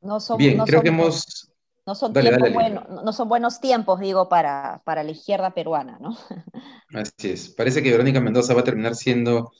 No 0.00 0.20
son, 0.20 0.38
Bien, 0.38 0.58
creo 0.60 0.80
que 0.80 0.90
hemos... 0.90 1.50
No 1.84 1.96
son, 1.96 2.12
no 2.12 3.12
son 3.12 3.28
buenos 3.28 3.60
tiempos, 3.60 3.98
digo, 3.98 4.28
para, 4.28 4.80
para 4.84 5.02
la 5.02 5.10
izquierda 5.10 5.52
peruana, 5.52 5.98
¿no? 6.00 6.16
Así 6.94 7.30
es. 7.30 7.48
Parece 7.48 7.82
que 7.82 7.90
Verónica 7.90 8.20
Mendoza 8.20 8.54
va 8.54 8.60
a 8.60 8.64
terminar 8.64 8.94
siendo 8.94 9.50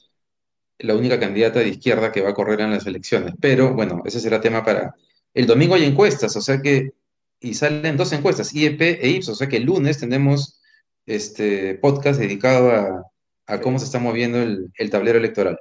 la 0.78 0.94
única 0.94 1.18
candidata 1.18 1.58
de 1.58 1.70
izquierda 1.70 2.12
que 2.12 2.22
va 2.22 2.30
a 2.30 2.34
correr 2.34 2.60
en 2.60 2.70
las 2.70 2.86
elecciones. 2.86 3.34
Pero 3.40 3.74
bueno, 3.74 4.00
ese 4.04 4.20
será 4.20 4.40
tema 4.40 4.64
para... 4.64 4.94
El 5.34 5.48
domingo 5.48 5.74
hay 5.74 5.86
encuestas, 5.86 6.36
o 6.36 6.40
sea 6.40 6.62
que... 6.62 6.92
Y 7.40 7.54
salen 7.54 7.96
dos 7.96 8.12
encuestas, 8.12 8.54
IEP 8.54 8.80
e 8.80 9.08
IPSO, 9.08 9.32
o 9.32 9.34
sea 9.34 9.48
que 9.48 9.56
el 9.56 9.64
lunes 9.64 9.98
tenemos 9.98 10.60
este 11.04 11.74
podcast 11.74 12.20
dedicado 12.20 12.70
a, 12.70 13.10
a 13.46 13.60
cómo 13.60 13.78
se 13.78 13.84
está 13.86 13.98
moviendo 13.98 14.38
el, 14.40 14.90
tablero 14.90 15.18
electoral. 15.18 15.58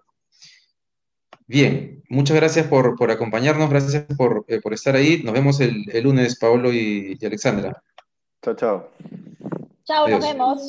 Bien, 1.46 2.04
muchas 2.10 2.38
gracias 2.38 2.68
por, 2.68 3.12
acompañarnos, 3.12 3.70
gracias 3.70 4.06
eh, 4.48 4.62
por, 4.62 4.74
estar 4.74 4.96
ahí. 4.96 5.22
Nos 5.24 5.34
vemos 5.34 5.60
el, 5.60 5.84
lunes, 6.02 6.38
Paolo 6.38 6.72
y, 6.72 7.18
y 7.20 7.26
Alexandra. 7.26 7.82
Chao, 8.42 8.56
chao. 8.56 8.90
Chao, 9.86 10.08
nos 10.08 10.22
vemos. 10.22 10.62